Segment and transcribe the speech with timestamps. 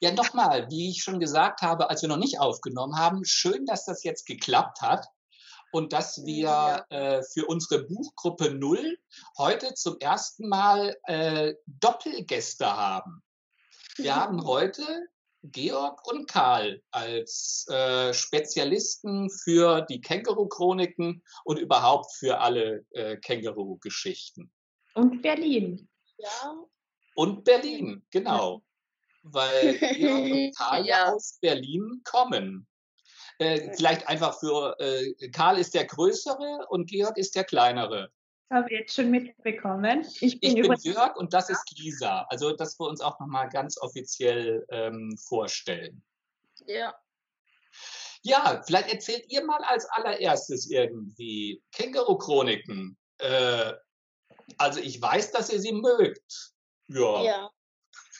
[0.00, 3.84] Ja, nochmal, wie ich schon gesagt habe, als wir noch nicht aufgenommen haben, schön, dass
[3.84, 5.06] das jetzt geklappt hat
[5.72, 6.86] und dass wir ja.
[6.90, 8.98] äh, für unsere Buchgruppe Null
[9.36, 13.22] heute zum ersten Mal äh, Doppelgäste haben.
[13.96, 15.08] Wir haben heute
[15.42, 24.52] Georg und Karl als äh, Spezialisten für die Känguru-Chroniken und überhaupt für alle äh, Känguru-Geschichten.
[24.94, 25.88] Und Berlin.
[26.18, 26.54] Ja.
[27.14, 28.62] Und Berlin, genau.
[29.32, 31.12] Weil Georg und Karl ja.
[31.12, 32.66] aus Berlin kommen.
[33.38, 38.10] Äh, vielleicht einfach für äh, Karl ist der größere und Georg ist der kleinere.
[38.50, 40.06] Habe ich jetzt schon mitbekommen.
[40.20, 42.26] Ich bin, ich bin Jörg und das ist Lisa.
[42.30, 46.02] Also, dass wir uns auch nochmal ganz offiziell ähm, vorstellen.
[46.66, 46.94] Ja.
[48.22, 52.96] Ja, vielleicht erzählt ihr mal als allererstes irgendwie Känguru-Chroniken.
[53.18, 53.74] Äh,
[54.56, 56.52] also, ich weiß, dass ihr sie mögt.
[56.88, 57.22] Ja.
[57.22, 57.50] Ja.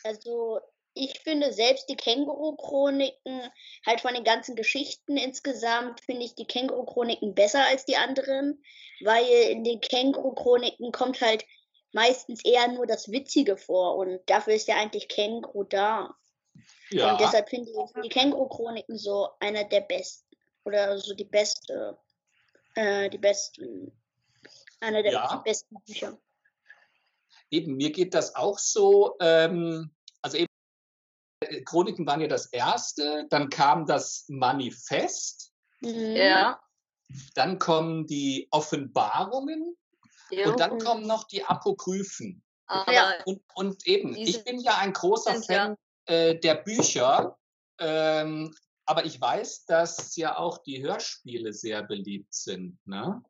[0.04, 0.60] Also,
[0.98, 3.50] ich finde selbst die Känguru-Chroniken,
[3.86, 8.62] halt von den ganzen Geschichten insgesamt, finde ich die Känguru-Chroniken besser als die anderen,
[9.00, 11.44] weil in den Känguru-Chroniken kommt halt
[11.92, 16.14] meistens eher nur das Witzige vor und dafür ist ja eigentlich Känguru da.
[16.90, 17.12] Ja.
[17.12, 21.98] Und deshalb finde ich die Känguru-Chroniken so einer der besten oder so die beste,
[22.74, 23.92] äh, die besten,
[24.80, 25.36] einer der ja.
[25.44, 26.18] besten Bücher.
[27.50, 29.16] Eben, mir geht das auch so.
[29.20, 29.90] Ähm,
[31.68, 35.52] Chroniken waren ja das erste, dann kam das Manifest.
[35.80, 36.16] Mhm.
[36.16, 36.60] Ja.
[37.34, 39.76] Dann kommen die Offenbarungen
[40.30, 40.48] ja.
[40.48, 42.42] und dann kommen noch die Apokryphen.
[42.70, 43.14] Ja.
[43.24, 45.76] Und, und eben, ich bin ja ein großer Fan
[46.08, 46.14] ja.
[46.14, 47.38] äh, der Bücher,
[47.78, 52.78] ähm, aber ich weiß, dass ja auch die Hörspiele sehr beliebt sind.
[52.86, 53.22] Ne?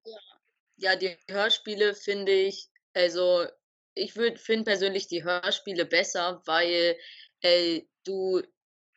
[0.77, 3.47] Ja, die Hörspiele finde ich, also
[3.95, 6.97] ich finde persönlich die Hörspiele besser, weil
[7.43, 8.43] äh, du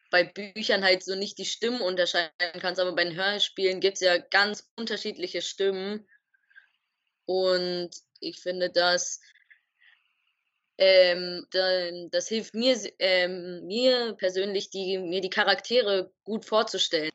[0.10, 4.02] bei Büchern halt so nicht die Stimmen unterscheiden kannst, aber bei den Hörspielen gibt es
[4.02, 6.08] ja ganz unterschiedliche Stimmen.
[7.26, 9.22] Und ich finde, dass
[10.78, 11.46] ähm,
[12.12, 17.12] das hilft mir, ähm, mir persönlich, die, mir die Charaktere gut vorzustellen.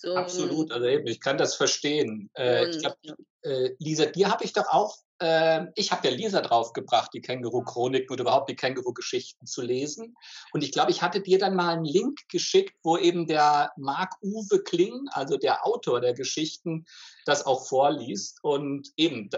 [0.00, 2.30] So, Absolut, also eben, ich kann das verstehen.
[2.34, 2.96] Äh, ich glaub,
[3.42, 8.10] äh, Lisa, dir habe ich doch auch äh, ich habe ja Lisa draufgebracht, die Känguru-Chroniken
[8.10, 10.16] und überhaupt die Känguru-Geschichten zu lesen.
[10.52, 14.62] Und ich glaube, ich hatte dir dann mal einen Link geschickt, wo eben der Marc-Uwe
[14.62, 16.86] Kling, also der Autor der Geschichten,
[17.24, 18.38] das auch vorliest.
[18.42, 19.30] Und eben,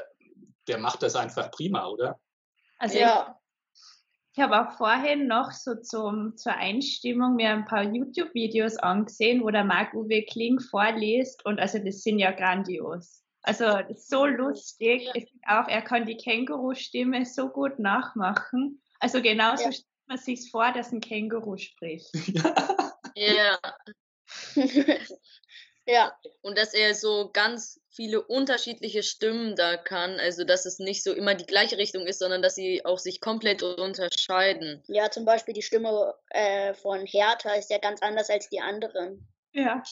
[0.68, 2.20] der macht das einfach prima, oder?
[2.78, 3.36] Also ja.
[3.72, 9.42] Ich, ich habe auch vorhin noch so zum, zur Einstimmung mir ein paar YouTube-Videos angesehen,
[9.42, 11.44] wo der Marc-Uwe Kling vorliest.
[11.46, 13.24] Und also das sind ja grandios.
[13.42, 15.10] Also so lustig.
[15.14, 15.62] Ja.
[15.62, 18.82] auch, er kann die Känguru-Stimme so gut nachmachen.
[18.98, 19.72] Also genauso ja.
[19.72, 22.10] stellt man sich vor, dass ein Känguru spricht.
[23.16, 23.58] Ja.
[25.86, 26.16] ja.
[26.42, 30.18] Und dass er so ganz viele unterschiedliche Stimmen da kann.
[30.20, 33.20] Also dass es nicht so immer die gleiche Richtung ist, sondern dass sie auch sich
[33.20, 34.82] komplett unterscheiden.
[34.86, 39.28] Ja, zum Beispiel die Stimme äh, von Hertha ist ja ganz anders als die anderen.
[39.52, 39.82] Ja.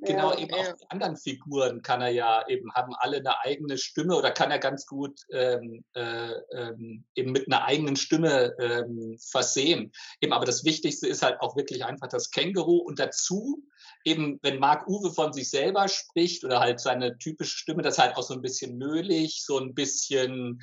[0.00, 0.60] Genau, ja, eben ja.
[0.60, 4.50] auch die anderen Figuren kann er ja eben, haben alle eine eigene Stimme oder kann
[4.50, 9.92] er ganz gut ähm, äh, ähm, eben mit einer eigenen Stimme ähm, versehen.
[10.20, 13.64] Eben, aber das Wichtigste ist halt auch wirklich einfach das Känguru und dazu
[14.04, 18.02] eben, wenn Marc Uwe von sich selber spricht oder halt seine typische Stimme, das ist
[18.02, 20.62] halt auch so ein bisschen nölig, so ein bisschen,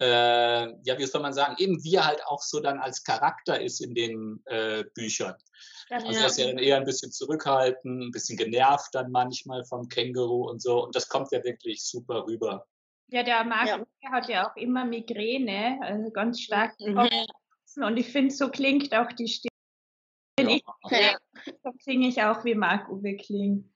[0.00, 3.60] äh, ja, wie soll man sagen, eben wie er halt auch so dann als Charakter
[3.60, 5.36] ist in den äh, Büchern.
[5.90, 6.26] Also ja.
[6.26, 10.62] ist ja dann eher ein bisschen zurückhaltend, ein bisschen genervt dann manchmal vom Känguru und
[10.62, 10.84] so.
[10.84, 12.66] Und das kommt ja wirklich super rüber.
[13.08, 14.10] Ja, der Marc ja.
[14.10, 16.74] hat ja auch immer Migräne, also ganz stark.
[16.80, 17.08] Mhm.
[17.76, 19.50] Und ich finde, so klingt auch die Stimme.
[20.36, 20.56] Wenn ja.
[20.56, 21.72] ich ja.
[21.82, 23.68] klinge ich auch wie Marc Uwe klingt.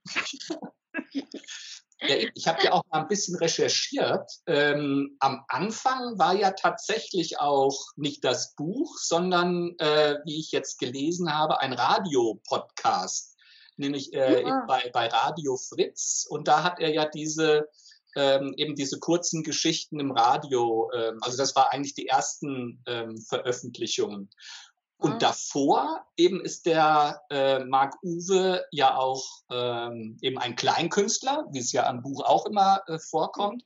[2.00, 4.30] Ja, ich habe ja auch mal ein bisschen recherchiert.
[4.46, 10.78] Ähm, am Anfang war ja tatsächlich auch nicht das Buch, sondern, äh, wie ich jetzt
[10.78, 13.36] gelesen habe, ein Radiopodcast,
[13.78, 14.64] nämlich äh, ja.
[14.66, 16.26] bei, bei Radio Fritz.
[16.28, 17.68] Und da hat er ja diese
[18.16, 20.90] ähm, eben diese kurzen Geschichten im Radio.
[20.94, 24.30] Ähm, also das war eigentlich die ersten ähm, Veröffentlichungen.
[24.96, 25.18] Und ah.
[25.18, 31.72] davor eben ist der äh, Marc Uwe ja auch ähm, eben ein Kleinkünstler, wie es
[31.72, 33.64] ja am Buch auch immer äh, vorkommt.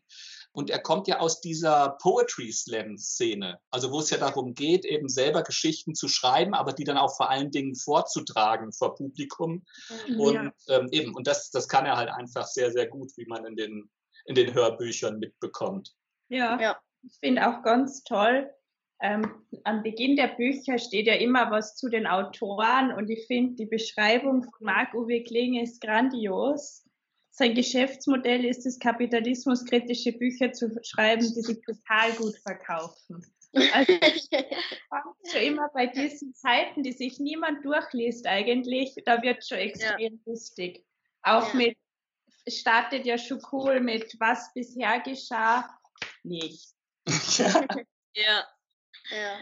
[0.53, 4.85] Und er kommt ja aus dieser Poetry Slam Szene, also wo es ja darum geht,
[4.85, 9.65] eben selber Geschichten zu schreiben, aber die dann auch vor allen Dingen vorzutragen vor Publikum.
[10.09, 10.21] Mhm.
[10.21, 10.53] Und ja.
[10.69, 13.57] ähm, eben, und das, das kann er halt einfach sehr, sehr gut, wie man in
[13.57, 13.91] den,
[14.27, 15.95] in den Hörbüchern mitbekommt.
[16.29, 16.81] Ja, ja.
[17.03, 18.51] ich finde auch ganz toll,
[19.03, 23.57] ähm, am Beginn der Bücher steht ja immer was zu den Autoren und ich finde,
[23.57, 26.82] die Beschreibung von Marc-Uwe Kling ist grandios.
[27.35, 33.25] Sein Geschäftsmodell ist es, kapitalismuskritische Bücher zu schreiben, die sich total gut verkaufen.
[33.73, 33.93] Also
[35.31, 40.21] schon immer bei diesen Zeiten, die sich niemand durchliest eigentlich, da wird schon extrem ja.
[40.27, 40.85] lustig.
[41.23, 41.55] Auch ja.
[41.55, 41.79] mit,
[42.47, 45.69] startet ja schon cool mit was bisher geschah,
[46.23, 46.75] nicht.
[47.07, 47.67] ja.
[48.15, 48.45] Ja.
[49.11, 49.41] Ja,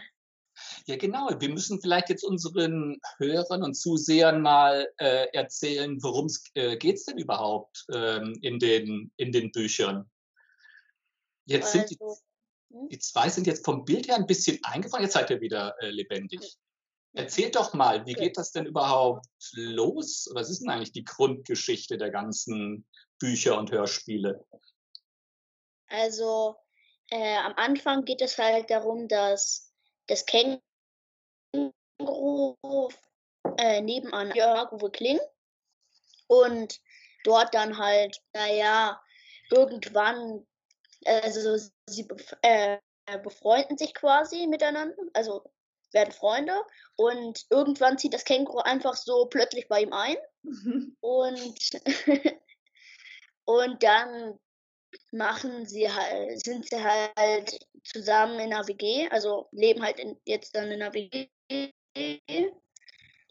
[0.97, 1.29] genau.
[1.39, 7.05] Wir müssen vielleicht jetzt unseren Hörern und Zusehern mal äh, erzählen, worum es äh, geht
[7.07, 10.09] denn überhaupt ähm, in, den, in den Büchern.
[11.45, 12.17] Jetzt sind die, also,
[12.71, 12.89] hm?
[12.89, 15.03] die zwei sind jetzt vom Bild her ein bisschen eingefangen.
[15.03, 16.57] Jetzt seid ihr wieder äh, lebendig.
[17.13, 20.29] Erzählt doch mal, wie geht das denn überhaupt los?
[20.33, 22.85] Was ist denn eigentlich die Grundgeschichte der ganzen
[23.19, 24.45] Bücher und Hörspiele?
[25.87, 26.55] Also
[27.09, 29.73] äh, am Anfang geht es halt darum, dass
[30.07, 30.61] das Känguru
[33.57, 35.19] äh, nebenan Jörg Uwe Kling
[36.27, 36.79] und
[37.23, 39.01] dort dann halt, naja,
[39.49, 40.45] irgendwann,
[41.05, 41.57] also
[41.87, 42.07] sie
[42.41, 42.77] äh,
[43.23, 45.43] befreunden sich quasi miteinander, also
[45.91, 46.53] werden Freunde.
[46.95, 50.17] Und irgendwann zieht das Känguru einfach so plötzlich bei ihm ein.
[51.01, 51.59] Und
[53.45, 54.39] und dann
[55.11, 60.55] machen sie halt, sind sie halt zusammen in einer WG, also leben halt in, jetzt
[60.55, 61.27] dann in einer WG.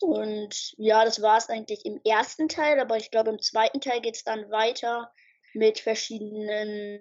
[0.01, 4.01] Und ja, das war es eigentlich im ersten Teil, aber ich glaube im zweiten Teil
[4.01, 5.13] geht es dann weiter
[5.53, 7.01] mit verschiedenen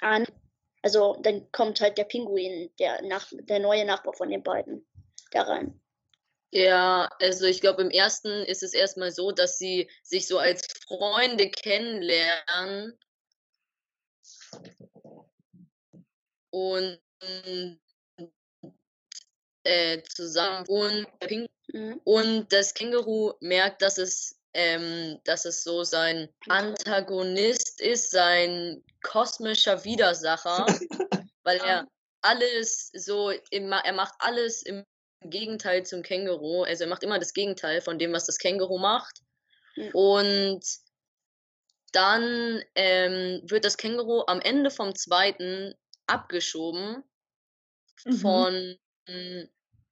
[0.00, 0.26] an.
[0.82, 4.86] Also dann kommt halt der Pinguin, der, Nach der neue Nachbar von den beiden,
[5.30, 5.80] da rein.
[6.50, 10.62] Ja, also ich glaube, im ersten ist es erstmal so, dass sie sich so als
[10.86, 12.98] Freunde kennenlernen.
[16.50, 17.00] Und
[19.64, 21.06] äh, zusammen wohnen.
[21.72, 22.00] Mhm.
[22.04, 29.84] Und das Känguru merkt, dass es, ähm, dass es so sein Antagonist ist, sein kosmischer
[29.84, 30.66] Widersacher,
[31.42, 31.88] weil er
[32.22, 34.84] alles so, im, er macht alles im
[35.22, 36.62] Gegenteil zum Känguru.
[36.62, 39.20] Also er macht immer das Gegenteil von dem, was das Känguru macht.
[39.76, 39.90] Mhm.
[39.92, 40.64] Und
[41.92, 45.74] dann ähm, wird das Känguru am Ende vom zweiten
[46.06, 47.04] abgeschoben
[48.04, 48.16] mhm.
[48.18, 48.78] von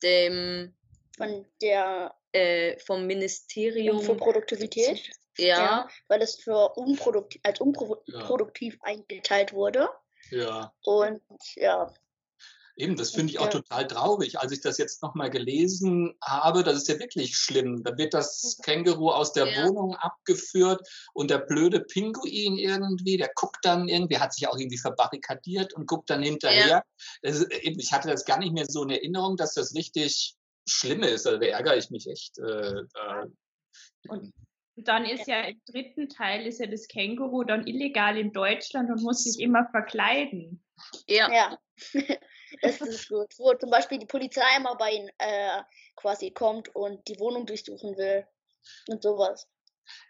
[0.03, 0.75] dem
[1.17, 5.11] von der äh, vom Ministerium für Produktivität.
[5.39, 5.47] Ja.
[5.47, 5.89] ja.
[6.09, 8.81] weil es für unproduktiv als unproduktiv ja.
[8.83, 9.89] eingeteilt wurde.
[10.31, 10.73] Ja.
[10.85, 11.23] Und
[11.57, 11.93] ja,
[12.77, 14.39] Eben, das finde ich auch total traurig.
[14.39, 17.83] Als ich das jetzt nochmal gelesen habe, das ist ja wirklich schlimm.
[17.85, 19.67] Da wird das Känguru aus der ja.
[19.67, 20.81] Wohnung abgeführt
[21.13, 25.87] und der blöde Pinguin irgendwie, der guckt dann irgendwie, hat sich auch irgendwie verbarrikadiert und
[25.87, 26.83] guckt dann hinterher.
[27.23, 27.31] Ja.
[27.31, 30.35] Ist, ich hatte das gar nicht mehr so in Erinnerung, dass das richtig
[30.67, 31.27] schlimm ist.
[31.27, 32.39] Also da ärgere ich mich echt.
[32.39, 33.27] Äh, äh,
[34.09, 34.33] und
[34.77, 39.03] dann ist ja im dritten Teil ist ja das Känguru dann illegal in Deutschland und
[39.03, 40.65] muss sich immer verkleiden.
[41.07, 41.31] Ja.
[41.31, 41.59] ja.
[42.61, 43.39] Das ist gut.
[43.39, 45.63] Wo zum Beispiel die Polizei immer bei ihnen äh,
[45.97, 48.27] quasi kommt und die Wohnung durchsuchen will
[48.89, 49.49] und sowas.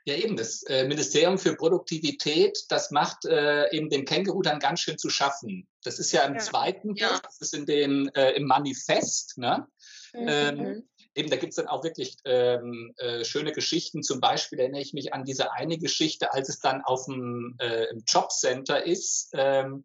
[0.05, 4.81] Ja, eben, das äh, Ministerium für Produktivität, das macht äh, eben den Känguru dann ganz
[4.81, 5.67] schön zu schaffen.
[5.83, 6.41] Das ist ja im ja.
[6.41, 7.21] zweiten ja.
[7.23, 9.67] das ist in den, äh, im Manifest, ne?
[10.13, 10.29] Mhm.
[10.29, 14.03] Ähm, eben, da gibt es dann auch wirklich ähm, äh, schöne Geschichten.
[14.03, 17.85] Zum Beispiel erinnere ich mich an diese eine Geschichte, als es dann auf dem äh,
[17.85, 19.31] im Jobcenter ist.
[19.33, 19.85] Ähm,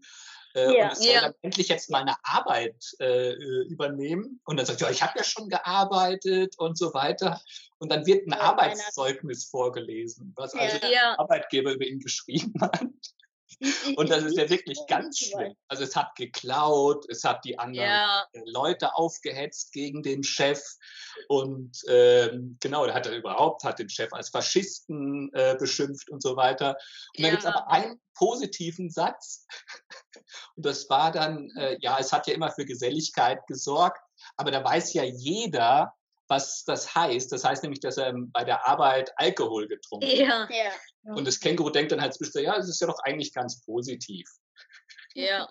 [0.58, 0.86] äh, ja.
[0.86, 1.22] und es soll ja.
[1.22, 3.34] dann endlich jetzt mal eine Arbeit äh,
[3.66, 4.42] übernehmen.
[4.46, 7.40] Und dann sagt, ja, ich habe ja schon gearbeitet und so weiter.
[7.78, 12.82] Und dann wird ein ja, Arbeitszeugnis vorgelesen, was also der Arbeitgeber über ihn geschrieben hat.
[13.96, 15.56] Und das ist ja wirklich ganz schlimm.
[15.68, 18.26] Also es hat geklaut, es hat die anderen ja.
[18.46, 20.62] Leute aufgehetzt gegen den Chef
[21.28, 26.22] und ähm, genau, der hat er überhaupt, hat den Chef als Faschisten äh, beschimpft und
[26.22, 26.78] so weiter.
[27.16, 27.26] Und ja.
[27.26, 29.46] da gibt es aber einen positiven Satz
[30.56, 34.02] und das war dann, äh, ja, es hat ja immer für Geselligkeit gesorgt,
[34.36, 35.94] aber da weiß ja jeder,
[36.28, 37.32] was das heißt.
[37.32, 40.50] Das heißt nämlich, dass er bei der Arbeit Alkohol getrunken hat.
[40.50, 41.16] Ja.
[41.16, 44.28] Und das Känguru denkt dann halt zwischen, ja, das ist ja doch eigentlich ganz positiv.
[45.14, 45.48] Ja.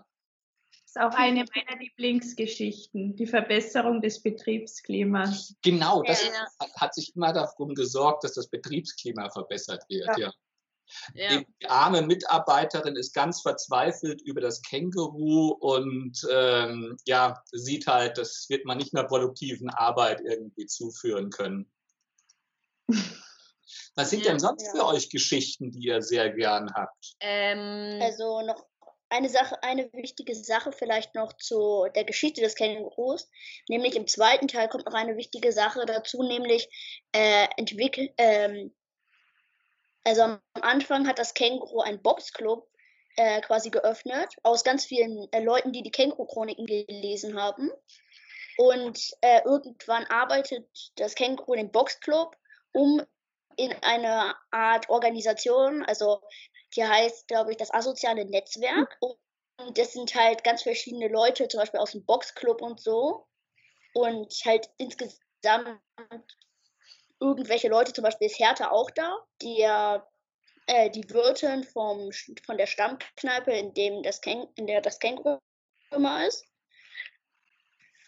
[0.71, 5.55] Das ist auch eine meiner Lieblingsgeschichten, die Verbesserung des Betriebsklimas.
[5.63, 6.47] Genau, das ja.
[6.77, 10.33] hat sich immer darum gesorgt, dass das Betriebsklima verbessert wird, ja.
[11.15, 11.39] Ja.
[11.39, 18.47] Die arme Mitarbeiterin ist ganz verzweifelt über das Känguru und ähm, ja, sieht halt, das
[18.49, 21.71] wird man nicht mehr produktiven Arbeit irgendwie zuführen können.
[23.97, 24.73] Was sind ja, denn sonst ja.
[24.73, 27.17] für euch Geschichten, die ihr sehr gern habt?
[27.21, 28.67] Ähm, also noch
[29.09, 33.29] eine Sache, eine wichtige Sache vielleicht noch zu der Geschichte des Kängurus.
[33.69, 36.69] Nämlich im zweiten Teil kommt noch eine wichtige Sache dazu, nämlich
[37.13, 38.75] äh, entwickelt, ähm,
[40.07, 42.69] also am Anfang hat das Känguru einen Boxclub
[43.17, 47.71] äh, quasi geöffnet, aus ganz vielen äh, Leuten, die die Känguru-Chroniken gelesen haben.
[48.57, 52.37] Und äh, irgendwann arbeitet das Känguru in den Boxclub,
[52.73, 53.03] um
[53.57, 56.23] in eine Art Organisation, also
[56.77, 58.97] die heißt, glaube ich, das asoziale Netzwerk.
[59.01, 63.27] Und das sind halt ganz verschiedene Leute, zum Beispiel aus dem Boxclub und so.
[63.95, 65.81] Und halt insgesamt
[67.21, 70.07] irgendwelche Leute, zum Beispiel ist Hertha auch da, die ja
[70.67, 72.11] äh, die Wirtin vom,
[72.45, 75.39] von der Stammkneipe, in, dem das Käng in der das Känguru
[75.91, 76.45] immer ist.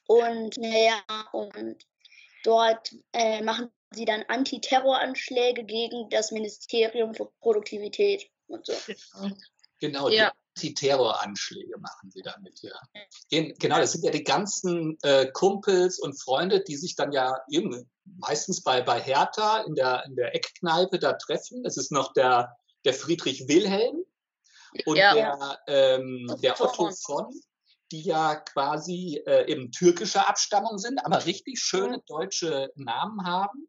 [0.07, 1.87] Und naja, und
[2.45, 8.75] dort äh, machen sie dann Antiterroranschläge gegen das Ministerium für Produktivität und so.
[9.81, 10.33] Genau, ja.
[10.63, 12.75] Die Terroranschläge machen sie damit, ja.
[13.31, 17.89] Genau, das sind ja die ganzen äh, Kumpels und Freunde, die sich dann ja eben
[18.05, 21.65] meistens bei, bei Hertha in der, in der Eckkneipe da treffen.
[21.65, 24.05] Es ist noch der, der Friedrich Wilhelm
[24.87, 25.15] und ja.
[25.15, 27.27] der, ähm, der Otto von,
[27.91, 33.69] die ja quasi äh, eben türkischer Abstammung sind, aber richtig schöne deutsche Namen haben.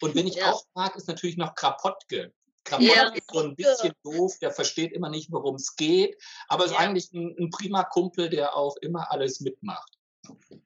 [0.00, 0.52] Und wenn ich ja.
[0.52, 2.32] auch mag, ist natürlich noch Krapotke.
[2.64, 3.08] Krapotke ja.
[3.14, 7.12] ist so ein bisschen doof, der versteht immer nicht, worum es geht, aber ist eigentlich
[7.12, 9.98] ein, ein, prima Kumpel, der auch immer alles mitmacht.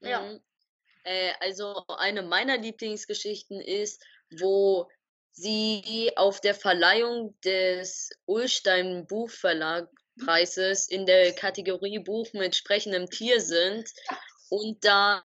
[0.01, 0.21] Ja.
[0.21, 0.41] Mhm.
[1.05, 4.03] Äh, also eine meiner Lieblingsgeschichten ist,
[4.39, 4.89] wo
[5.33, 13.89] sie auf der Verleihung des Ulstein Buchverlagpreises in der Kategorie Buch mit sprechendem Tier sind
[14.49, 15.25] und da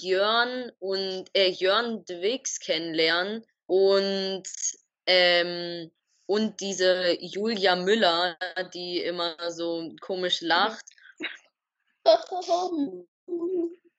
[0.00, 4.44] Jörn und äh, Jörn Dwix kennenlernen und
[5.06, 5.90] ähm,
[6.26, 8.36] und diese Julia Müller,
[8.74, 10.84] die immer so komisch lacht.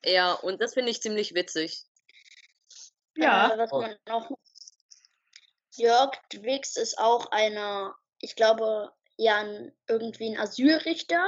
[0.05, 1.83] ja, und das finde ich ziemlich witzig.
[3.15, 3.53] Ja.
[3.53, 4.29] Äh, was man auch
[5.77, 11.27] Jörg Dwix ist auch einer, ich glaube, ja, ein, irgendwie ein Asylrichter,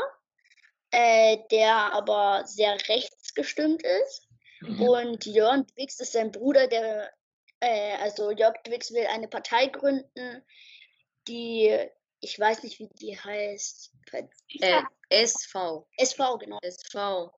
[0.91, 4.27] äh, der aber sehr rechtsgestimmt ist.
[4.61, 4.81] Mhm.
[4.81, 7.11] Und Jörn Dwix ist sein Bruder, der,
[7.59, 10.43] äh, also Jörg Dwix will eine Partei gründen,
[11.27, 11.77] die,
[12.21, 13.91] ich weiß nicht, wie die heißt.
[14.61, 15.87] Äh, SV.
[15.97, 16.59] SV, genau.
[16.61, 17.31] SV.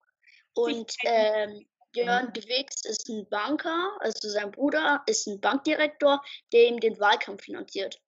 [0.54, 6.22] Und ähm, Jörn Dwix ist ein Banker, also sein Bruder ist ein Bankdirektor,
[6.54, 8.02] der ihm den Wahlkampf finanziert.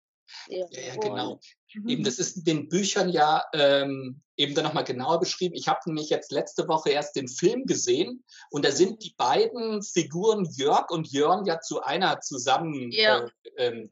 [0.48, 1.40] Ja, ja, genau.
[1.74, 1.90] Mhm.
[1.90, 5.56] Eben, das ist in den Büchern ja ähm, eben dann nochmal genauer beschrieben.
[5.56, 9.84] Ich habe nämlich jetzt letzte Woche erst den Film gesehen und da sind die beiden
[9.84, 12.92] Figuren Jörg und Jörn ja zu einer zusammengefasst.
[13.02, 13.28] Ja.
[13.58, 13.90] Äh, äh,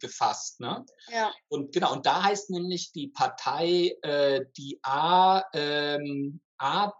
[0.59, 0.85] ne?
[1.11, 1.31] ja.
[1.49, 6.91] Und genau, und da heißt nämlich die Partei äh, die A, ähm, A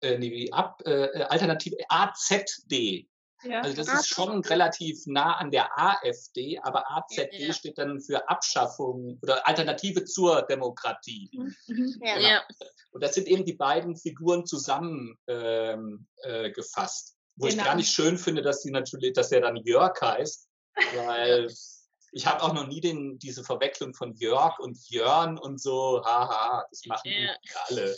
[0.00, 3.08] äh, nee, Ab, äh, Alternative AZD.
[3.48, 3.60] Ja.
[3.62, 7.52] Also das ist schon relativ nah an der AfD, aber AZD ja.
[7.52, 11.30] steht dann für Abschaffung oder Alternative zur Demokratie.
[11.32, 11.54] Mhm.
[11.66, 12.00] mhm.
[12.02, 12.14] Ja.
[12.16, 12.40] Genau.
[12.92, 15.18] Und das sind eben die beiden Figuren zusammengefasst.
[15.38, 16.52] Ähm, äh,
[17.38, 17.58] wo genau.
[17.58, 20.48] ich gar nicht schön finde, dass sie natürlich, dass er dann Jörg heißt,
[20.94, 21.52] weil
[22.12, 26.64] ich habe auch noch nie den, diese Verwechslung von Jörg und Jörn und so, haha,
[26.70, 27.36] das machen ja.
[27.66, 27.94] alle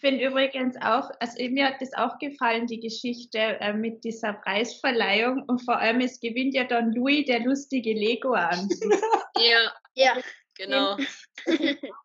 [0.00, 5.42] finde übrigens auch, also mir hat das auch gefallen, die Geschichte äh, mit dieser Preisverleihung
[5.46, 8.68] und vor allem es gewinnt ja dann Louis, der lustige Lego an.
[9.36, 10.16] ja, ja,
[10.56, 10.96] genau.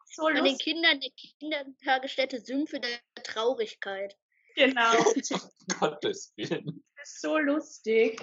[0.05, 4.15] so Von den Kindern der Kindertagesstätte Sümpfe der Traurigkeit.
[4.55, 4.93] Genau.
[5.79, 6.83] Gottes Willen.
[6.97, 8.21] Das ist so lustig.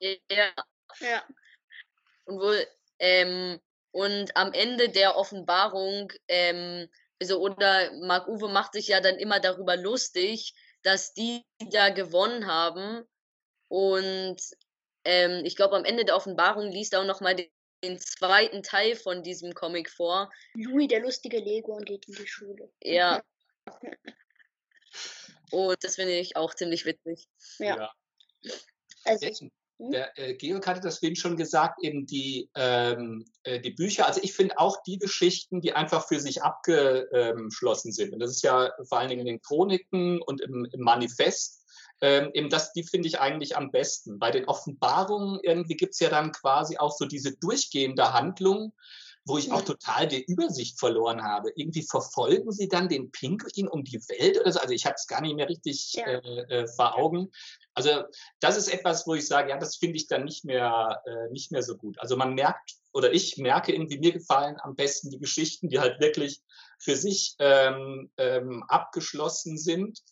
[0.00, 0.52] Ja.
[1.00, 1.24] Ja.
[2.24, 2.66] Und wohl,
[2.98, 3.60] ähm,
[3.92, 6.88] und am Ende der Offenbarung ähm,
[7.20, 12.46] also oder Marc Uwe macht sich ja dann immer darüber lustig, dass die da gewonnen
[12.46, 13.04] haben.
[13.68, 14.40] Und
[15.04, 17.50] ähm, ich glaube, am Ende der Offenbarung liest er auch nochmal den,
[17.82, 20.30] den zweiten Teil von diesem Comic vor.
[20.54, 22.70] Louis, der lustige Lego, und geht in die Schule.
[22.82, 23.22] Ja.
[25.50, 27.28] und das finde ich auch ziemlich witzig.
[27.58, 27.76] Ja.
[27.76, 28.54] ja.
[29.04, 29.50] Also?
[29.78, 34.06] Der äh, Georg hatte das vorhin schon gesagt, eben die, ähm, äh, die Bücher.
[34.06, 38.14] Also ich finde auch die Geschichten, die einfach für sich abgeschlossen sind.
[38.14, 41.62] Und das ist ja vor allen Dingen in den Chroniken und im, im Manifest.
[42.00, 44.18] Ähm, eben das, die finde ich eigentlich am besten.
[44.18, 48.72] Bei den Offenbarungen irgendwie gibt's ja dann quasi auch so diese durchgehende Handlung,
[49.26, 51.50] wo ich auch total die Übersicht verloren habe.
[51.56, 54.60] Irgendwie verfolgen sie dann den Pinguin um die Welt oder so.
[54.60, 56.06] Also ich habe es gar nicht mehr richtig ja.
[56.06, 57.32] äh, äh, vor Augen.
[57.74, 58.04] Also
[58.38, 61.50] das ist etwas, wo ich sage, ja, das finde ich dann nicht mehr, äh, nicht
[61.50, 61.98] mehr so gut.
[61.98, 66.00] Also man merkt oder ich merke irgendwie, mir gefallen am besten die Geschichten, die halt
[66.00, 66.40] wirklich
[66.78, 70.02] für sich ähm, ähm, abgeschlossen sind.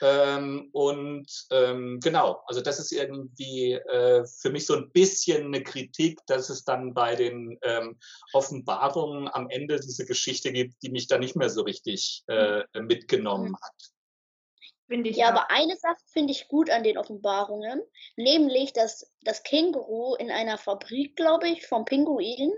[0.00, 5.62] Ähm, und ähm, genau, also das ist irgendwie äh, für mich so ein bisschen eine
[5.62, 7.98] Kritik, dass es dann bei den ähm,
[8.32, 13.56] Offenbarungen am Ende diese Geschichte gibt, die mich da nicht mehr so richtig äh, mitgenommen
[13.56, 13.93] hat.
[14.86, 15.30] Finde ich ja, auch.
[15.30, 17.82] aber eine Sache finde ich gut an den Offenbarungen,
[18.16, 22.52] nämlich, dass das Känguru in einer Fabrik, glaube ich, vom Pinguin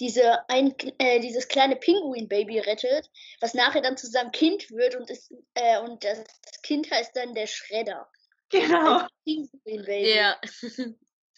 [0.00, 3.10] diese ein, äh, dieses kleine Pinguin-Baby rettet,
[3.40, 6.24] was nachher dann zu seinem Kind wird und, ist, äh, und das
[6.62, 8.08] Kind heißt dann der Schredder.
[8.50, 9.02] Genau.
[9.24, 10.16] Pinguin-Baby.
[10.16, 10.40] Ja.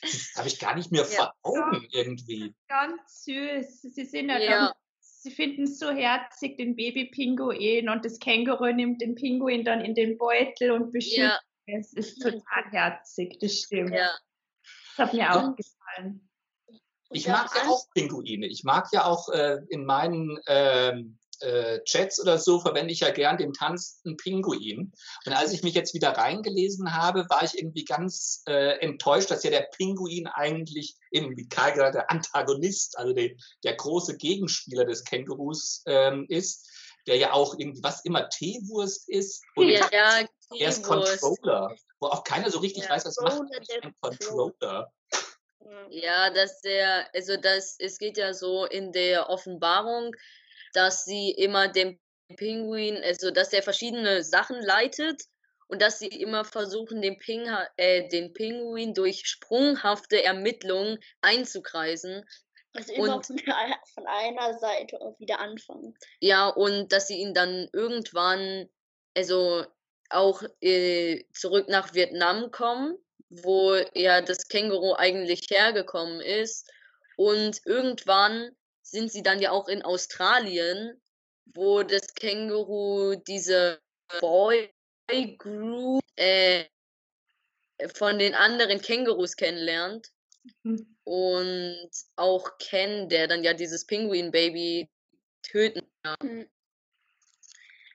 [0.03, 2.55] Das habe ich gar nicht mehr vor Augen irgendwie.
[2.69, 3.83] Ganz süß.
[3.83, 4.75] Sie sind ja, ja
[5.21, 9.95] sie finden es so herzig, den Babypinguin und das Känguru nimmt den Pinguin dann in
[9.95, 11.19] den Beutel und beschützt.
[11.19, 11.39] Ja.
[11.67, 13.95] Es ist total herzig, das stimmt.
[13.95, 14.11] Ja.
[14.97, 16.29] Das hat mir auch gefallen.
[17.11, 18.47] Ich mag ja auch Pinguine.
[18.47, 23.11] Ich mag ja auch äh, in meinen ähm, äh, Chats oder so verwende ich ja
[23.11, 24.92] gern den tanzenden Pinguin.
[25.26, 29.42] Und als ich mich jetzt wieder reingelesen habe, war ich irgendwie ganz äh, enttäuscht, dass
[29.42, 33.30] ja der Pinguin eigentlich eben, wie Kai gesagt, der Antagonist, also der,
[33.64, 36.68] der große Gegenspieler des Kängurus ähm, ist,
[37.06, 39.42] der ja auch irgendwie was immer Teewurst ist.
[39.56, 40.26] Und ja, ja
[40.59, 43.40] er ist Controller, wo auch keiner so richtig ja, weiß, was macht
[43.82, 44.92] ein Controller.
[45.90, 50.14] Ja, dass der, also das, es geht ja so in der Offenbarung,
[50.73, 51.99] dass sie immer dem
[52.37, 55.23] Pinguin, also dass er verschiedene Sachen leitet
[55.69, 57.47] und dass sie immer versuchen, den, Ping,
[57.77, 62.29] äh, den Pinguin durch sprunghafte Ermittlungen einzukreisen.
[62.73, 65.97] Also immer und, von einer Seite wieder anfangen.
[66.21, 68.69] Ja, und dass sie ihn dann irgendwann,
[69.17, 69.65] also
[70.09, 72.97] auch äh, zurück nach Vietnam kommen,
[73.29, 76.71] wo ja das Känguru eigentlich hergekommen ist.
[77.17, 78.50] Und irgendwann
[78.90, 81.00] sind sie dann ja auch in Australien,
[81.54, 83.80] wo das Känguru diese
[84.20, 84.73] Boy
[85.38, 86.64] Group äh,
[87.94, 90.09] von den anderen Kängurus kennenlernt.
[90.62, 90.97] Mhm.
[91.04, 94.88] Und auch Ken, der dann ja dieses Pinguin-Baby
[95.42, 96.16] töten kann.
[96.22, 96.48] Mhm.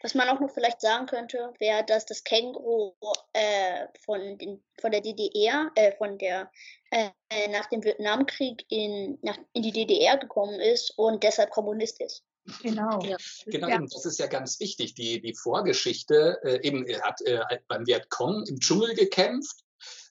[0.06, 2.94] Was man auch noch vielleicht sagen könnte, wäre, dass das Känguru
[3.34, 6.52] äh, von, den, von der DDR, äh, von der
[6.92, 7.10] äh,
[7.50, 12.24] nach dem Vietnamkrieg in, nach, in die DDR gekommen ist und deshalb Kommunist ist.
[12.62, 13.02] Genau.
[13.02, 13.18] Ja.
[13.48, 13.80] Genau, ja.
[13.80, 14.94] das ist ja ganz wichtig.
[14.94, 19.56] Die, die Vorgeschichte, äh, eben, er hat äh, beim Vietcong im Dschungel gekämpft,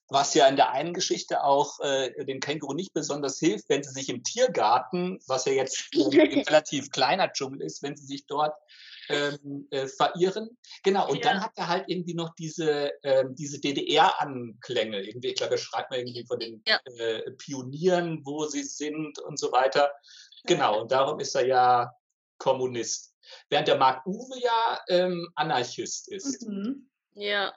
[0.09, 3.93] was ja in der einen Geschichte auch äh, dem Känguru nicht besonders hilft, wenn sie
[3.93, 6.03] sich im Tiergarten, was ja jetzt ein
[6.49, 8.57] relativ kleiner Dschungel ist, wenn sie sich dort
[9.09, 10.57] ähm, äh, verirren.
[10.83, 11.23] Genau, und ja.
[11.23, 15.03] dann hat er halt irgendwie noch diese, ähm, diese DDR-Anklänge.
[15.03, 16.79] Irgendwie, ich glaube, er schreibt mal irgendwie von den ja.
[16.97, 19.91] äh, Pionieren, wo sie sind und so weiter.
[20.45, 21.93] Genau, und darum ist er ja
[22.39, 23.15] Kommunist.
[23.49, 26.47] Während der Mark Uwe ja ähm, Anarchist ist.
[26.47, 26.91] Mhm.
[27.15, 27.55] Ja.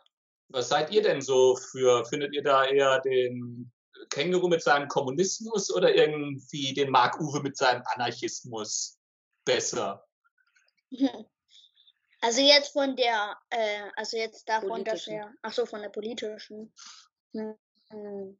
[0.49, 3.71] Was seid ihr denn so für, findet ihr da eher den
[4.09, 8.97] Känguru mit seinem Kommunismus oder irgendwie den Mark Uwe mit seinem Anarchismus
[9.43, 10.05] besser?
[12.21, 16.73] Also jetzt von der, äh, also jetzt davon, dass er, ach so, von der politischen.
[17.33, 18.37] Hm.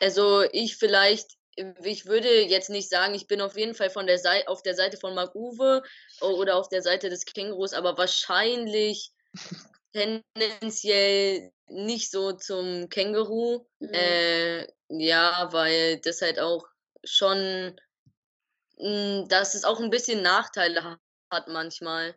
[0.00, 4.18] Also ich vielleicht, ich würde jetzt nicht sagen, ich bin auf jeden Fall von der
[4.18, 5.82] Seite, auf der Seite von Mark Uwe
[6.20, 9.12] oder auf der Seite des Kängurus, aber wahrscheinlich
[9.92, 13.66] tendenziell nicht so zum Känguru.
[13.78, 13.94] Mhm.
[13.94, 16.66] Äh, ja, weil das halt auch
[17.04, 17.80] schon,
[18.76, 20.98] hm, dass es auch ein bisschen Nachteile
[21.30, 22.14] hat manchmal.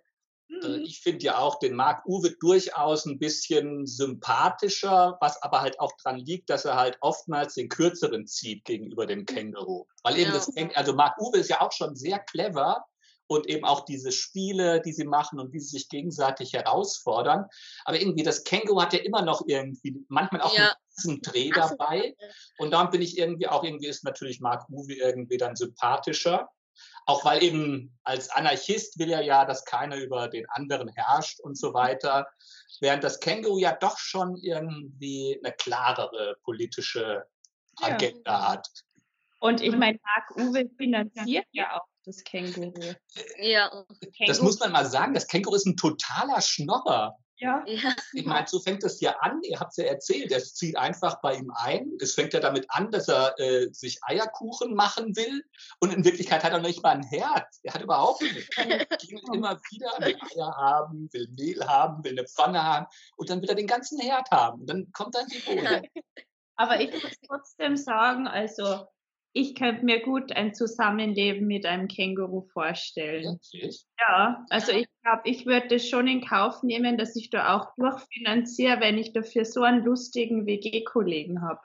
[0.50, 0.82] Äh, mhm.
[0.84, 5.92] Ich finde ja auch den Marc Uwe durchaus ein bisschen sympathischer, was aber halt auch
[6.02, 9.86] dran liegt, dass er halt oftmals den kürzeren zieht gegenüber dem Känguru.
[10.04, 10.38] Weil eben ja.
[10.38, 12.86] das, also Marc Uwe ist ja auch schon sehr clever
[13.28, 17.46] und eben auch diese Spiele, die sie machen und wie sie sich gegenseitig herausfordern.
[17.84, 20.74] Aber irgendwie das Känguru hat ja immer noch irgendwie, manchmal auch ja.
[21.06, 22.16] einen Dreh dabei.
[22.58, 26.50] Und darum bin ich irgendwie auch, irgendwie ist natürlich Marc Uwe irgendwie dann sympathischer.
[27.06, 31.58] Auch weil eben als Anarchist will er ja, dass keiner über den anderen herrscht und
[31.58, 32.28] so weiter.
[32.82, 37.26] Während das Känguru ja doch schon irgendwie eine klarere politische
[37.82, 38.52] Agenda ja.
[38.52, 38.68] hat.
[39.40, 42.94] Und ich meine, Marc Uwe finanziert ja auch das Känguru.
[43.38, 43.86] Ja.
[44.26, 47.18] Das muss man mal sagen, das Känguru ist ein totaler Schnorrer.
[47.40, 47.64] Ja.
[47.66, 51.22] Ich meine, so fängt es ja an, ihr habt es ja erzählt, er zieht einfach
[51.22, 51.92] bei ihm ein.
[52.02, 55.44] Es fängt ja damit an, dass er äh, sich Eierkuchen machen will
[55.80, 57.60] und in Wirklichkeit hat er noch nicht mal ein Herz.
[57.64, 58.48] Er hat überhaupt nichts.
[58.68, 63.30] Er klingelt immer wieder, will Eier haben, will Mehl haben, will eine Pfanne haben und
[63.30, 64.62] dann will er den ganzen Herd haben.
[64.62, 65.84] Und dann kommt dann die Bohne.
[66.56, 68.88] Aber ich muss trotzdem sagen, also
[69.38, 73.40] ich könnte mir gut ein Zusammenleben mit einem Känguru vorstellen.
[73.52, 73.86] Wirklich?
[74.00, 77.74] Ja, also ich glaube, ich würde das schon in Kauf nehmen, dass ich da auch
[77.76, 81.62] durchfinanziere, wenn ich dafür so einen lustigen WG-Kollegen habe.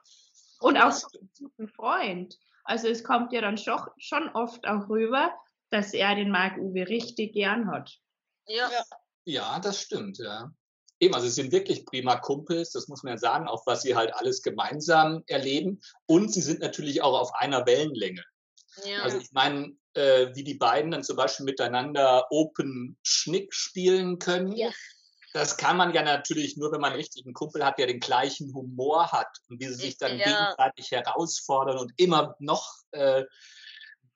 [0.61, 2.38] Und auch so einen guten Freund.
[2.64, 5.32] Also es kommt ja dann schon, schon oft auch rüber,
[5.70, 7.98] dass er den Marc Uwe richtig gern hat.
[8.46, 8.68] Ja.
[9.24, 10.52] Ja, das stimmt, ja.
[11.02, 13.96] Eben, also sie sind wirklich prima Kumpels, das muss man ja sagen, auch was sie
[13.96, 15.80] halt alles gemeinsam erleben.
[16.06, 18.22] Und sie sind natürlich auch auf einer Wellenlänge.
[18.84, 19.02] Ja.
[19.02, 24.52] Also ich meine, äh, wie die beiden dann zum Beispiel miteinander Open Schnick spielen können.
[24.52, 24.70] Ja.
[25.32, 28.54] Das kann man ja natürlich nur, wenn man einen richtigen Kumpel hat, der den gleichen
[28.54, 30.24] Humor hat und wie sie sich dann Ja.
[30.24, 33.24] gegenseitig herausfordern und immer noch äh,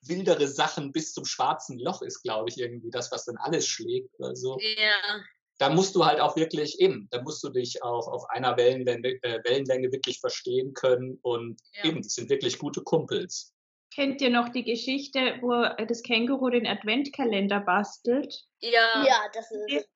[0.02, 4.14] wildere Sachen bis zum schwarzen Loch ist, glaube ich, irgendwie das, was dann alles schlägt
[4.20, 4.56] oder so.
[4.60, 5.20] ja.
[5.58, 9.18] Da musst du halt auch wirklich eben, da musst du dich auch auf einer Wellenlänge,
[9.22, 11.90] äh, Wellenlänge wirklich verstehen können und Ja.
[11.90, 13.54] eben, das sind wirklich gute Kumpels.
[13.94, 18.44] Kennt ihr noch die Geschichte, wo das Känguru den Adventkalender bastelt?
[18.60, 19.88] Ja, Ja, das ist.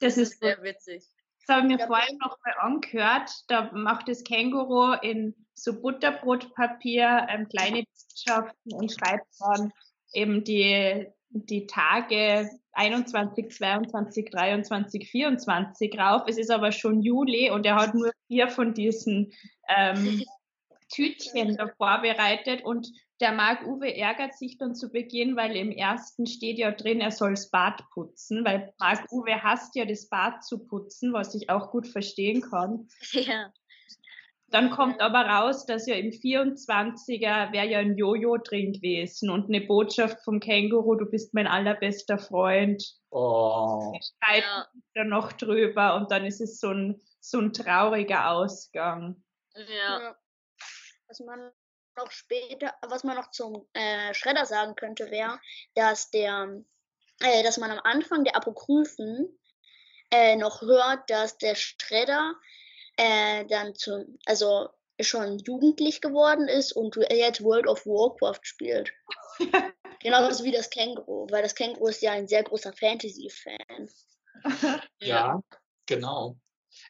[0.00, 1.04] Das ist so sehr witzig.
[1.46, 3.30] Das habe ich mir vorhin noch mal angehört.
[3.48, 9.72] Da macht das Känguru in so Butterbrotpapier ähm, kleine Botschaften und schreibt dann
[10.12, 16.22] eben die, die Tage 21, 22, 23, 24 rauf.
[16.26, 19.32] Es ist aber schon Juli und er hat nur vier von diesen
[19.68, 20.22] ähm,
[20.92, 22.88] Tütchen da vorbereitet und
[23.20, 27.10] der Marc Uwe ärgert sich dann zu Beginn, weil im ersten steht ja drin, er
[27.10, 31.48] soll das Bad putzen, weil Marc Uwe hasst ja das Bad zu putzen, was ich
[31.48, 32.88] auch gut verstehen kann.
[33.12, 33.50] Ja.
[34.48, 39.48] Dann kommt aber raus, dass ja im 24er wäre ja ein Jojo drin gewesen und
[39.48, 42.82] eine Botschaft vom Känguru, du bist mein allerbester Freund.
[43.10, 43.92] Oh.
[44.22, 44.66] Schreibt Ja.
[44.94, 49.24] da noch drüber und dann ist es so ein, so ein trauriger Ausgang.
[49.54, 50.00] Ja.
[50.00, 50.16] Ja.
[51.08, 51.50] Was man
[51.96, 55.40] noch später, was man noch zum äh, Schredder sagen könnte, wäre,
[55.74, 56.62] dass der,
[57.20, 59.38] äh, dass man am Anfang der Apokryphen
[60.12, 62.34] äh, noch hört, dass der Schredder
[62.96, 64.68] äh, dann zum, also
[65.00, 68.92] schon jugendlich geworden ist und jetzt World of Warcraft spielt.
[70.00, 73.88] Genauso wie das Känguru, weil das Känguru ist ja ein sehr großer Fantasy-Fan.
[75.00, 75.40] Ja,
[75.86, 76.36] genau.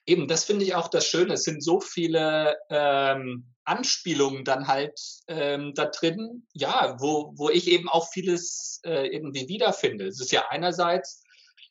[0.04, 1.34] Eben, das finde ich auch das Schöne.
[1.34, 7.68] Es sind so viele ähm, Anspielungen dann halt ähm, da drin, ja, wo, wo ich
[7.68, 10.06] eben auch vieles äh, irgendwie wiederfinde.
[10.06, 11.22] Es ist ja einerseits,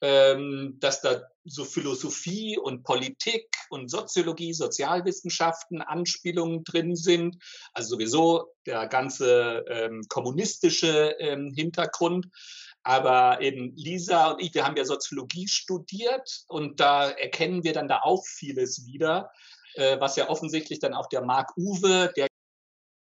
[0.05, 7.37] ähm, dass da so Philosophie und Politik und Soziologie, Sozialwissenschaften, Anspielungen drin sind.
[7.73, 12.27] Also sowieso der ganze ähm, kommunistische ähm, Hintergrund.
[12.83, 17.87] Aber eben Lisa und ich, wir haben ja Soziologie studiert und da erkennen wir dann
[17.87, 19.31] da auch vieles wieder,
[19.73, 22.27] äh, was ja offensichtlich dann auch der Marc Uwe, der,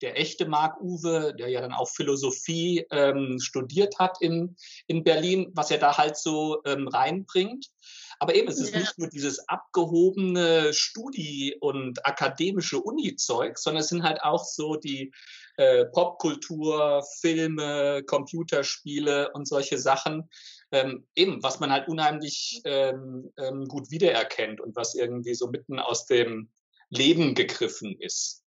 [0.06, 5.50] der echte Marc Uwe, der ja dann auch Philosophie ähm, studiert hat in, in Berlin,
[5.56, 7.72] was er da halt so ähm, reinbringt.
[8.20, 8.82] Aber eben, es ist Ja.
[8.82, 15.12] nicht nur dieses abgehobene Studi- und akademische Uni-Zeug, sondern es sind halt auch so die
[15.58, 20.30] äh, Popkultur, Filme, Computerspiele und solche Sachen.
[20.72, 25.80] Ähm, eben, was man halt unheimlich ähm, ähm, gut wiedererkennt und was irgendwie so mitten
[25.80, 26.52] aus dem
[26.90, 28.44] Leben gegriffen ist.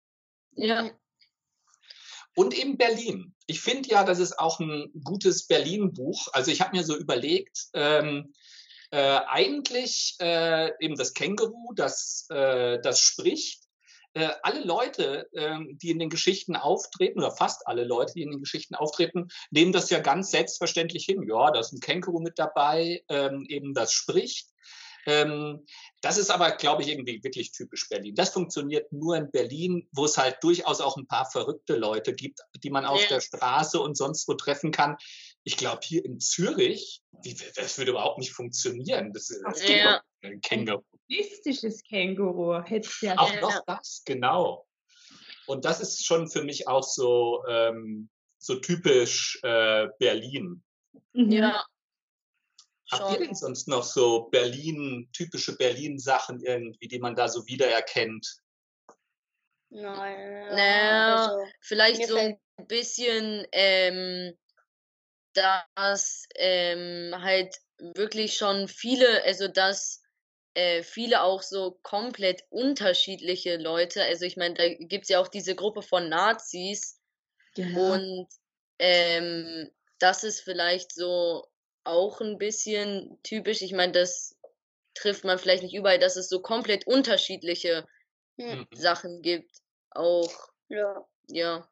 [0.55, 0.89] Ja.
[2.35, 3.33] Und eben Berlin.
[3.45, 6.27] Ich finde ja, das ist auch ein gutes Berlin-Buch.
[6.33, 8.33] Also ich habe mir so überlegt, ähm,
[8.91, 13.63] äh, eigentlich äh, eben das Känguru, das, äh, das spricht.
[14.13, 18.29] Äh, alle Leute, ähm, die in den Geschichten auftreten, oder fast alle Leute, die in
[18.29, 21.23] den Geschichten auftreten, nehmen das ja ganz selbstverständlich hin.
[21.27, 24.52] Ja, da ist ein Känguru mit dabei, ähm, eben das spricht.
[25.05, 25.65] Ähm,
[26.01, 28.15] das ist aber, glaube ich, irgendwie wirklich typisch Berlin.
[28.15, 32.39] Das funktioniert nur in Berlin, wo es halt durchaus auch ein paar verrückte Leute gibt,
[32.63, 33.07] die man auf Ja.
[33.09, 34.95] der Straße und sonst wo treffen kann.
[35.43, 39.11] Ich glaube, hier in Zürich, wie, das würde überhaupt nicht funktionieren.
[39.13, 40.01] Das, das Ja.
[40.21, 40.83] ein Känguru.
[41.09, 43.17] Mystisches Känguru hätte ja.
[43.17, 43.41] Auch Ja.
[43.41, 44.65] noch das, genau.
[45.47, 50.63] Und das ist schon für mich auch so, ähm, so typisch äh, Berlin.
[51.13, 51.51] Mhm.
[52.99, 53.09] Ja.
[53.09, 58.37] Habt ihr denn sonst noch so Berlin, typische Berlin-Sachen irgendwie, die man da so wiedererkennt?
[59.69, 64.37] Nein, Naja, also, Vielleicht so ein bisschen, ähm,
[65.33, 70.01] dass ähm, halt wirklich schon viele, also dass
[70.53, 75.27] äh, viele auch so komplett unterschiedliche Leute, also ich meine, da gibt es ja auch
[75.27, 76.99] diese Gruppe von Nazis
[77.55, 77.93] Genau.
[77.93, 78.27] und
[78.79, 81.47] ähm, das ist vielleicht so
[81.83, 83.61] auch ein bisschen typisch.
[83.61, 84.35] Ich meine, das
[84.93, 87.87] trifft man vielleicht nicht überall, dass es so komplett unterschiedliche
[88.37, 88.67] hm, Mhm.
[88.73, 89.51] Sachen gibt.
[89.91, 91.05] Auch, ja.
[91.27, 91.67] ja.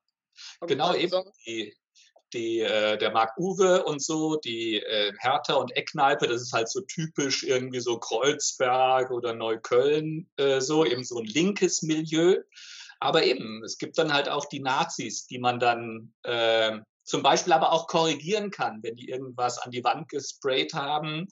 [0.61, 1.75] genau, eben die,
[2.33, 6.69] die, äh, der Marc Uwe und so, die äh, Hertha und Eckkneipe, das ist halt
[6.69, 12.37] so typisch irgendwie so Kreuzberg oder Neukölln, äh, so eben so ein linkes Milieu.
[12.99, 16.77] Aber eben, es gibt dann halt auch die Nazis, die man dann äh,
[17.11, 21.27] zum Beispiel aber auch korrigieren kann, wenn die irgendwas an die Wand gesprayt haben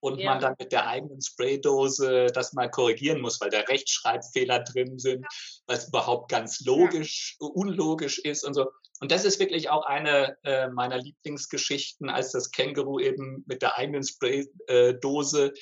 [0.00, 0.30] und ja.
[0.30, 5.26] man dann mit der eigenen Spraydose das mal korrigieren muss, weil da Rechtschreibfehler drin sind,
[5.66, 7.46] was überhaupt ganz logisch, ja.
[7.48, 8.70] unlogisch ist und so.
[9.00, 13.76] Und das ist wirklich auch eine äh, meiner Lieblingsgeschichten, als das Känguru eben mit der
[13.76, 15.52] eigenen Spraydose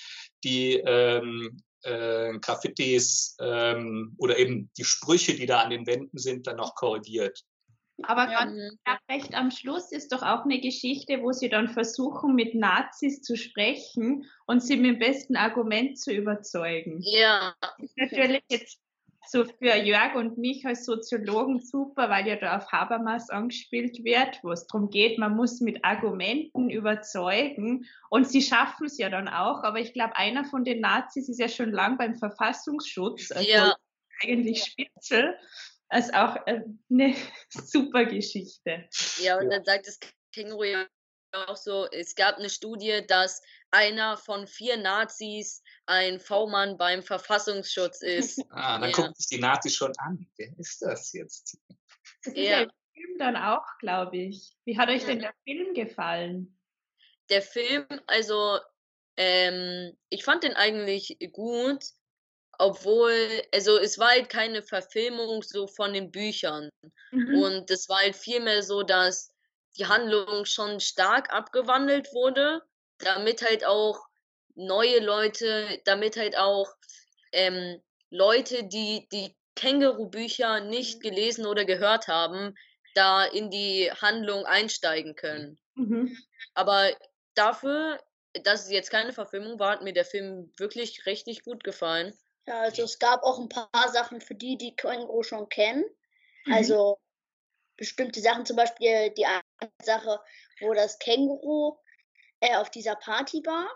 [0.44, 6.46] die ähm, äh, Graffitis ähm, oder eben die Sprüche, die da an den Wänden sind,
[6.46, 7.42] dann noch korrigiert.
[8.03, 8.45] Aber ja.
[8.45, 13.23] ganz recht am Schluss ist doch auch eine Geschichte, wo sie dann versuchen, mit Nazis
[13.23, 17.01] zu sprechen und sie mit dem besten Argument zu überzeugen.
[17.03, 17.55] Ja.
[17.61, 18.81] Das ist natürlich jetzt
[19.29, 24.39] so für Jörg und mich als Soziologen super, weil ja da auf Habermas angespielt wird,
[24.43, 29.29] wo es darum geht, man muss mit Argumenten überzeugen und sie schaffen es ja dann
[29.29, 33.49] auch, aber ich glaube, einer von den Nazis ist ja schon lang beim Verfassungsschutz, also
[33.49, 33.75] ja.
[34.23, 35.37] eigentlich Spitzel
[35.92, 37.14] ist auch äh, eine
[37.49, 38.88] super Geschichte.
[39.18, 39.99] Ja, und dann sagt das
[40.33, 40.87] Känguru ja
[41.33, 48.03] auch so, es gab eine Studie, dass einer von vier Nazis ein V-Mann beim Verfassungsschutz
[48.03, 48.42] ist.
[48.51, 48.96] Ah, dann ja.
[48.96, 50.27] guckt sich die Nazis schon an.
[50.37, 51.59] Wer ist das jetzt?
[52.25, 52.64] Das ist ja.
[52.64, 54.57] der Film dann auch, glaube ich.
[54.64, 56.59] Wie hat euch denn der Film gefallen?
[57.29, 58.59] Der Film, also
[59.16, 61.85] ähm, ich fand den eigentlich gut
[62.59, 66.71] obwohl, also es war halt keine Verfilmung so von den Büchern.
[67.11, 67.42] Mhm.
[67.42, 69.31] Und es war halt vielmehr so, dass
[69.79, 72.62] die Handlung schon stark abgewandelt wurde,
[72.99, 74.07] damit halt auch
[74.55, 76.73] neue Leute, damit halt auch
[77.33, 82.55] ähm, Leute, die die Känguru-Bücher nicht gelesen oder gehört haben,
[82.95, 85.59] da in die Handlung einsteigen können.
[85.75, 86.16] Mhm.
[86.55, 86.90] Aber
[87.35, 88.01] dafür,
[88.42, 92.16] dass es jetzt keine Verfilmung war, hat mir der Film wirklich richtig gut gefallen.
[92.47, 95.85] Ja, also es gab auch ein paar Sachen für die, die Känguru schon kennen.
[96.45, 96.53] Mhm.
[96.53, 96.99] Also
[97.77, 99.43] bestimmte Sachen, zum Beispiel die eine
[99.83, 100.21] Sache,
[100.61, 101.77] wo das Känguru
[102.41, 103.69] äh, auf dieser Party war,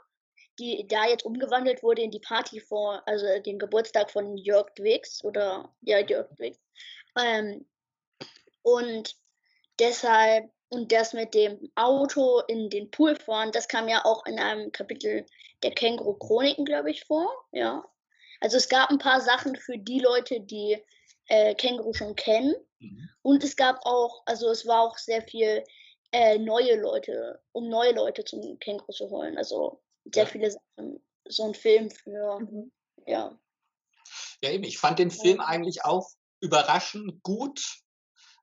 [0.59, 5.25] die da jetzt umgewandelt wurde in die Party vor, also den Geburtstag von Jörg Dwix
[5.25, 6.59] oder ja, Jörg Dwix.
[7.19, 7.67] Ähm,
[8.63, 9.17] und
[9.79, 14.39] deshalb, und das mit dem Auto in den Pool fahren, das kam ja auch in
[14.39, 15.27] einem Kapitel
[15.63, 17.29] der Känguru-Chroniken, glaube ich, vor.
[17.53, 17.85] Ja.
[18.41, 20.79] Also es gab ein paar Sachen für die Leute, die
[21.27, 22.55] äh, Känguru schon kennen.
[22.79, 23.09] Mhm.
[23.23, 25.63] Und es gab auch, also es war auch sehr viel
[26.13, 29.39] äh, neue Leute, um neue Leute zum Känguru zu holen.
[29.39, 30.31] Also sehr ja.
[30.31, 31.03] viele Sachen.
[31.29, 32.73] So ein Film für, mhm.
[33.07, 33.39] ja.
[34.43, 35.45] Ja, eben, ich fand den Film ja.
[35.45, 36.09] eigentlich auch
[36.41, 37.63] überraschend gut,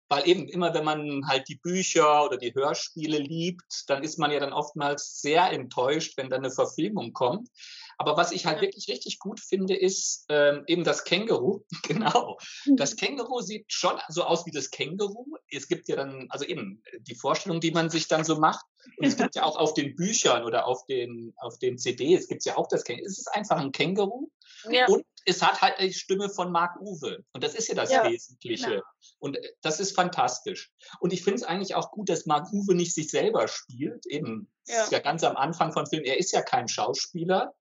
[0.09, 4.31] weil eben immer, wenn man halt die Bücher oder die Hörspiele liebt, dann ist man
[4.31, 7.49] ja dann oftmals sehr enttäuscht, wenn dann eine Verfilmung kommt.
[7.97, 11.63] Aber was ich halt wirklich richtig gut finde, ist ähm, eben das Känguru.
[11.83, 12.37] genau.
[12.75, 12.97] Das mhm.
[12.97, 15.25] Känguru sieht schon so aus wie das Känguru.
[15.49, 18.65] Es gibt ja dann, also eben die Vorstellung, die man sich dann so macht.
[18.97, 22.39] Und es gibt ja auch auf den Büchern oder auf den, auf den CDs gibt
[22.39, 23.05] es ja auch das Känguru.
[23.05, 24.29] Es ist einfach ein Känguru.
[24.69, 24.85] Ja.
[24.87, 27.23] Und es hat halt die Stimme von Marc Uwe.
[27.33, 28.75] Und das ist ja das ja, Wesentliche.
[28.75, 28.81] Ja.
[29.19, 30.71] Und äh, das ist fantastisch.
[31.01, 34.05] Und ich finde es eigentlich auch gut, dass Marc Uwe nicht sich selber spielt.
[34.05, 34.83] Eben, ja.
[34.83, 36.03] ist ja ganz am Anfang von Film.
[36.05, 37.53] Er ist ja kein Schauspieler.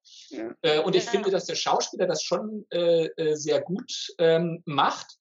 [0.62, 5.18] Äh, und ich finde, dass der Schauspieler das schon äh, äh, sehr gut ähm, macht.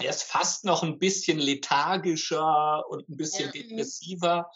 [0.00, 4.50] Er ist fast noch ein bisschen lethargischer und ein bisschen depressiver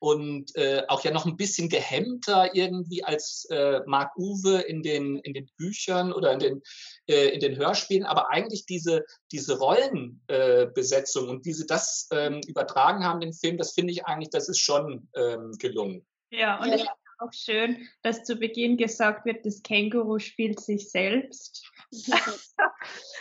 [0.00, 5.18] und äh, auch ja noch ein bisschen gehemmter irgendwie als äh, Mark Uwe in den,
[5.18, 6.62] in den Büchern oder in den,
[7.06, 12.40] äh, in den Hörspielen, aber eigentlich diese, diese Rollenbesetzung äh, und wie sie das ähm,
[12.46, 16.06] übertragen haben, den Film, das finde ich eigentlich, das ist schon ähm, gelungen.
[16.30, 16.76] Ja, und ja.
[16.76, 21.70] ich finde auch schön, dass zu Beginn gesagt wird, das Känguru spielt sich selbst.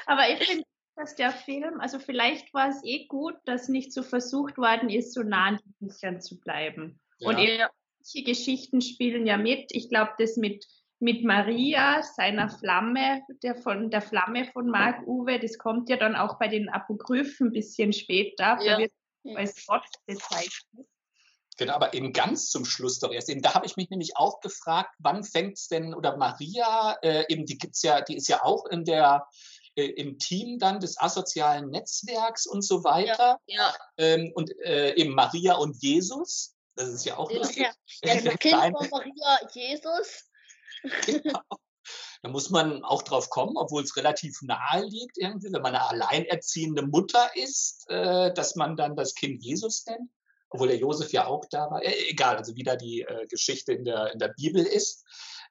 [0.06, 0.64] aber ich finde
[1.00, 5.14] dass der Film, also vielleicht war es eh gut, dass nicht so versucht worden ist,
[5.14, 7.00] so nah an den Büchern zu bleiben.
[7.20, 7.30] Ja.
[7.30, 9.72] Und manche Geschichten spielen ja mit.
[9.72, 10.68] Ich glaube, das mit,
[11.00, 16.18] mit Maria, seiner Flamme, der von der Flamme von Marc Uwe, das kommt ja dann
[16.18, 18.60] auch bei den Apokryphen ein bisschen später.
[18.62, 18.74] Ja.
[18.74, 18.92] Da wird
[19.36, 20.86] als Gott bezeichnet.
[21.58, 23.30] Genau, aber eben ganz zum Schluss doch erst.
[23.30, 27.26] Eben, da habe ich mich nämlich auch gefragt, wann fängt es denn, oder Maria, äh,
[27.30, 29.28] eben die gibt's ja, die ist ja auch in der
[29.86, 33.40] im Team dann des asozialen Netzwerks und so weiter.
[33.48, 33.74] Ja.
[33.98, 36.56] Ähm, und äh, eben Maria und Jesus.
[36.76, 37.64] Das ist ja auch lustig.
[37.64, 37.72] Ja,
[38.16, 40.26] ja das Kind von Maria Jesus.
[41.06, 41.42] Genau.
[42.22, 45.88] Da muss man auch drauf kommen, obwohl es relativ nahe liegt, irgendwie, wenn man eine
[45.90, 50.10] alleinerziehende Mutter ist, äh, dass man dann das Kind Jesus nennt,
[50.50, 51.84] obwohl der Josef ja auch da war.
[51.84, 55.06] Äh, egal, also wie da die äh, Geschichte in der, in der Bibel ist.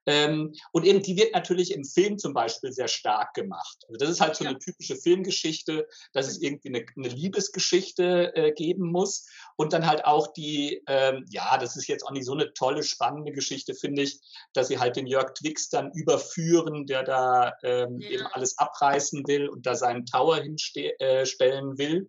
[0.09, 3.85] Ähm, und eben die wird natürlich im Film zum Beispiel sehr stark gemacht.
[3.88, 8.53] Also das ist halt so eine typische Filmgeschichte, dass es irgendwie eine, eine Liebesgeschichte äh,
[8.53, 9.27] geben muss.
[9.57, 12.85] Und dann halt auch die, ähm, ja, das ist jetzt auch nicht so eine tolle,
[12.85, 14.18] spannende Geschichte, finde ich,
[14.55, 18.09] dass sie halt den Jörg Twix dann überführen, der da ähm, ja.
[18.09, 22.09] eben alles abreißen will und da seinen Tower hinstellen äh, will.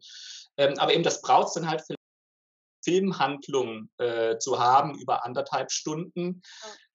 [0.55, 1.95] Ähm, aber eben das braucht es dann halt für
[2.81, 6.41] Filmhandlung äh, zu haben über anderthalb Stunden.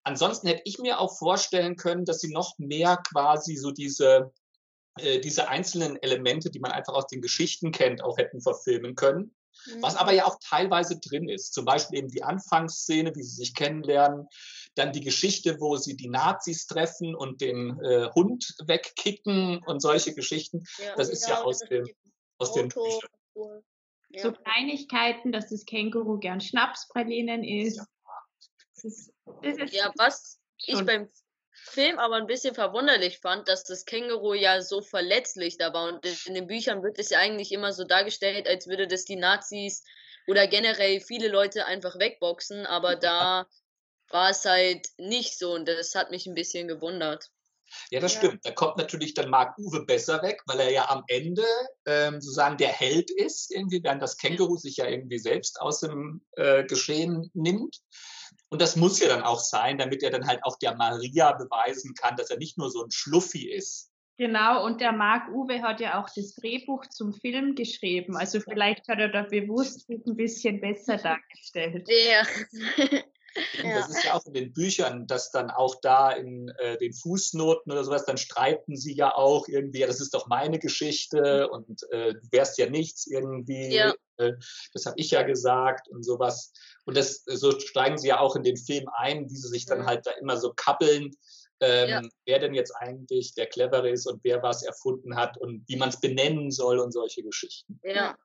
[0.05, 4.33] Ansonsten hätte ich mir auch vorstellen können, dass sie noch mehr quasi so diese,
[4.99, 9.35] äh, diese einzelnen Elemente, die man einfach aus den Geschichten kennt, auch hätten verfilmen können.
[9.67, 9.83] Mhm.
[9.83, 11.55] Was aber ja auch teilweise drin ist.
[11.55, 14.29] Zum Beispiel eben die Anfangsszene, wie sie sich kennenlernen.
[14.75, 20.15] Dann die Geschichte, wo sie die Nazis treffen und den äh, Hund wegkicken und solche
[20.15, 20.65] Geschichten.
[20.79, 21.87] Ja, das ist ja aus, dem,
[22.39, 23.63] aus den Büchern.
[24.11, 24.23] Ja.
[24.23, 27.79] So Kleinigkeiten, dass das Känguru gern Schnapspralinen isst.
[27.79, 27.87] Ja
[28.85, 29.14] ist, ist
[29.71, 30.81] ja, was schon.
[30.81, 31.09] ich beim
[31.53, 35.89] Film aber ein bisschen verwunderlich fand, dass das Känguru ja so verletzlich da war.
[35.89, 39.17] Und in den Büchern wird es ja eigentlich immer so dargestellt, als würde das die
[39.17, 39.85] Nazis
[40.27, 42.67] oder generell viele Leute einfach wegboxen.
[42.67, 43.47] Aber da
[44.11, 47.31] war es halt nicht so und das hat mich ein bisschen gewundert.
[47.91, 48.21] Ja, das ja.
[48.21, 48.45] stimmt.
[48.45, 51.45] Da kommt natürlich dann Mark Uwe besser weg, weil er ja am Ende
[51.87, 56.25] ähm, sozusagen der Held ist, irgendwie, während das Känguru sich ja irgendwie selbst aus dem
[56.33, 57.81] äh, Geschehen nimmt.
[58.51, 61.95] Und das muss ja dann auch sein, damit er dann halt auch der Maria beweisen
[61.95, 63.91] kann, dass er nicht nur so ein Schluffi ist.
[64.17, 68.17] Genau, und der Marc Uwe hat ja auch das Drehbuch zum Film geschrieben.
[68.17, 71.89] Also vielleicht hat er da bewusst ein bisschen besser dargestellt.
[71.89, 73.01] Ja.
[73.63, 73.79] Ja.
[73.79, 77.73] Das ist ja auch in den Büchern, dass dann auch da in äh, den Fußnoten
[77.73, 81.83] oder sowas, dann streiten sie ja auch irgendwie, ja, das ist doch meine Geschichte und
[81.91, 83.75] äh, du wärst ja nichts irgendwie.
[83.75, 83.95] Ja.
[84.19, 84.33] Äh,
[84.73, 86.53] das habe ich ja gesagt und sowas.
[86.85, 89.87] Und das so steigen sie ja auch in den Film ein, wie sie sich dann
[89.87, 91.11] halt da immer so kappeln.
[91.61, 92.03] Ähm, ja.
[92.27, 95.89] wer denn jetzt eigentlich der Clevere ist und wer was erfunden hat und wie man
[95.89, 97.79] es benennen soll und solche Geschichten.
[97.85, 98.17] Ja.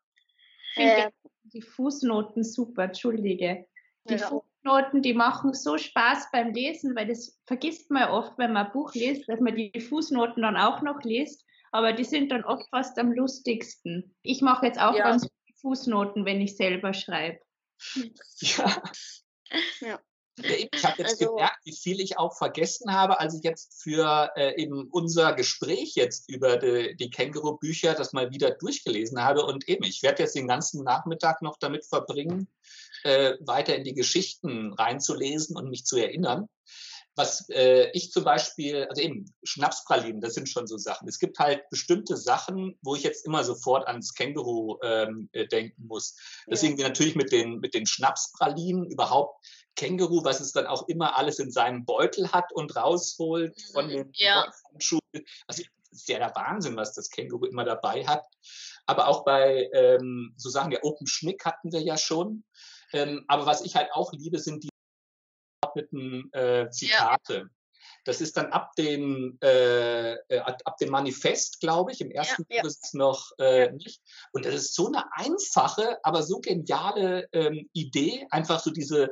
[0.75, 1.11] Äh,
[1.43, 3.67] die Fußnoten super, entschuldige.
[4.09, 4.41] Die ja.
[4.63, 8.71] Fußnoten, die machen so Spaß beim Lesen, weil das vergisst man oft, wenn man ein
[8.71, 11.45] Buch liest, dass man die Fußnoten dann auch noch liest.
[11.71, 14.15] Aber die sind dann oft fast am lustigsten.
[14.23, 15.03] Ich mache jetzt auch ja.
[15.03, 15.27] ganz
[15.61, 17.39] Fußnoten, wenn ich selber schreibe.
[18.41, 18.81] Ja.
[19.81, 19.99] ja.
[20.41, 24.31] Ich habe jetzt also, gemerkt, wie viel ich auch vergessen habe, als ich jetzt für
[24.35, 29.45] äh, eben unser Gespräch jetzt über die, die Känguru-Bücher das mal wieder durchgelesen habe.
[29.45, 32.47] Und eben, ich werde jetzt den ganzen Nachmittag noch damit verbringen,
[33.03, 36.47] äh, weiter in die Geschichten reinzulesen und mich zu erinnern.
[37.15, 41.07] Was äh, ich zum Beispiel, also eben Schnapspralinen, das sind schon so Sachen.
[41.07, 45.85] Es gibt halt bestimmte Sachen, wo ich jetzt immer sofort ans Känguru ähm, äh, denken
[45.85, 46.15] muss.
[46.49, 46.87] Deswegen ja.
[46.87, 49.43] natürlich mit den, mit den Schnapspralinen überhaupt
[49.75, 53.89] Känguru, was es dann auch immer alles in seinem Beutel hat und rausholt von mhm.
[53.89, 54.49] den ja.
[54.71, 55.01] Handschuhen.
[55.47, 58.23] Also, ist ja der Wahnsinn, was das Känguru immer dabei hat.
[58.85, 62.43] Aber auch bei ähm, so Sachen, der Open Schnick hatten wir ja schon.
[62.93, 64.69] Ähm, aber was ich halt auch liebe, sind die
[65.61, 67.33] geordneten äh, Zitate.
[67.33, 67.45] Ja.
[68.05, 72.01] Das ist dann ab dem, äh, äh ab dem Manifest, glaube ich.
[72.01, 74.01] Im ersten ja, Buch ist es noch äh, nicht.
[74.31, 79.09] Und das ist so eine einfache, aber so geniale ähm, Idee, einfach so diese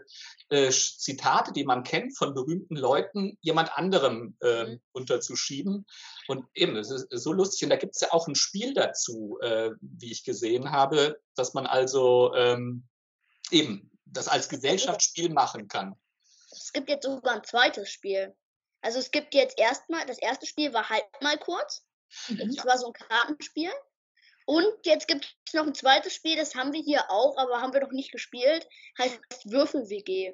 [0.50, 4.82] äh, Zitate, die man kennt von berühmten Leuten, jemand anderem äh, mhm.
[4.94, 5.86] unterzuschieben.
[6.28, 7.63] Und eben, es ist so lustig.
[7.63, 11.54] Und da gibt es ja auch ein Spiel dazu, äh, wie ich gesehen habe, dass
[11.54, 12.88] man also ähm,
[13.52, 15.96] eben das als Gesellschaftsspiel machen kann
[16.52, 18.36] es gibt jetzt sogar ein zweites Spiel.
[18.82, 21.84] Also es gibt jetzt erstmal, das erste Spiel war halt mal kurz.
[22.28, 22.56] Mhm.
[22.56, 23.72] Das war so ein Kartenspiel.
[24.46, 27.74] Und jetzt gibt es noch ein zweites Spiel, das haben wir hier auch, aber haben
[27.74, 28.68] wir noch nicht gespielt.
[28.98, 30.34] Heißt Würfel-WG.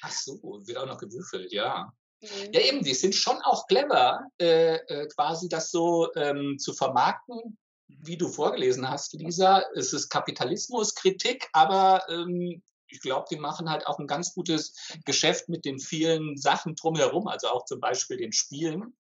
[0.00, 1.92] Ach so, wird auch noch gewürfelt, ja.
[2.20, 2.52] Mhm.
[2.52, 7.58] Ja, eben, die sind schon auch clever, äh, äh, quasi das so ähm, zu vermarkten,
[7.88, 9.64] wie du vorgelesen hast, Lisa.
[9.74, 14.74] Es ist Kapitalismuskritik, aber ähm, ich glaube, die machen halt auch ein ganz gutes
[15.04, 18.96] Geschäft mit den vielen Sachen drumherum, also auch zum Beispiel den Spielen.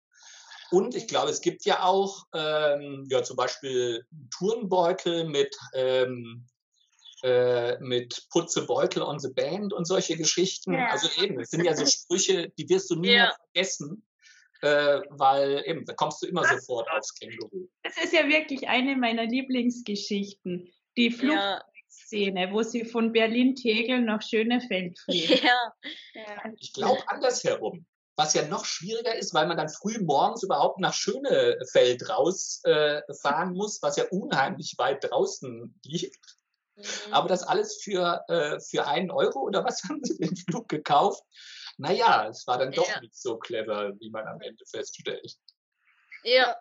[0.70, 4.04] Und ich glaube, es gibt ja auch ähm, ja, zum Beispiel
[4.36, 6.46] Turnbeutel mit, ähm,
[7.22, 10.74] äh, mit Putze Beutel on the Band und solche Geschichten.
[10.74, 10.88] Ja.
[10.90, 13.32] Also eben, es sind ja so Sprüche, die wirst du nie ja.
[13.52, 14.04] vergessen.
[14.62, 17.68] Äh, weil eben, da kommst du immer das, sofort aufs Känguru.
[17.82, 20.72] Das ist ja wirklich eine meiner Lieblingsgeschichten.
[20.96, 21.62] Die Flucht ja.
[21.88, 25.44] Szene, wo sie von Berlin-Tegel nach Schönefeld fliegen.
[25.44, 25.74] Ja.
[26.14, 26.52] ja.
[26.58, 27.86] Ich glaube andersherum.
[28.16, 33.56] was ja noch schwieriger ist, weil man dann früh morgens überhaupt nach Schönefeld rausfahren äh,
[33.56, 36.36] muss, was ja unheimlich weit draußen liegt.
[36.76, 37.12] Mhm.
[37.12, 41.22] Aber das alles für, äh, für einen Euro oder was haben Sie den Flug gekauft?
[41.78, 43.00] Naja, es war dann doch ja.
[43.00, 45.36] nicht so clever, wie man am Ende feststellt.
[46.22, 46.56] Ja.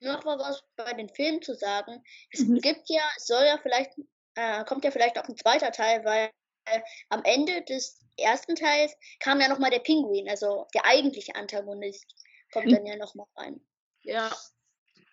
[0.00, 2.02] Noch mal was bei den Filmen zu sagen.
[2.30, 2.60] Es mhm.
[2.60, 3.92] gibt ja, es soll ja vielleicht,
[4.34, 6.30] äh, kommt ja vielleicht auch ein zweiter Teil, weil
[6.66, 12.06] äh, am Ende des ersten Teils kam ja nochmal der Pinguin, also der eigentliche Antagonist,
[12.52, 13.60] kommt dann ja nochmal rein.
[14.02, 14.30] Ja.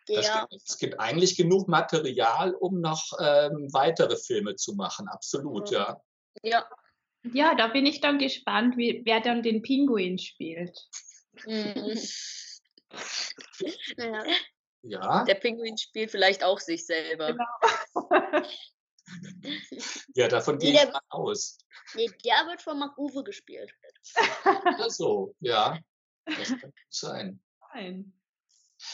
[0.10, 6.02] Der, es gibt eigentlich genug Material, um noch ähm, weitere Filme zu machen, absolut, ja.
[6.42, 6.68] Ja.
[7.32, 10.78] Ja, da bin ich dann gespannt, wie, wer dann den Pinguin spielt.
[11.46, 11.98] Mhm.
[13.98, 14.24] ja.
[14.82, 15.24] ja.
[15.24, 17.34] Der Pinguin spielt vielleicht auch sich selber.
[17.34, 18.46] Genau.
[20.16, 21.58] ja, davon gehe ich mal aus.
[21.96, 23.72] Nee, der wird von Mark Uwe gespielt.
[24.76, 25.80] Oder so, ja.
[26.26, 27.42] Das kann sein.
[27.74, 28.14] Nein.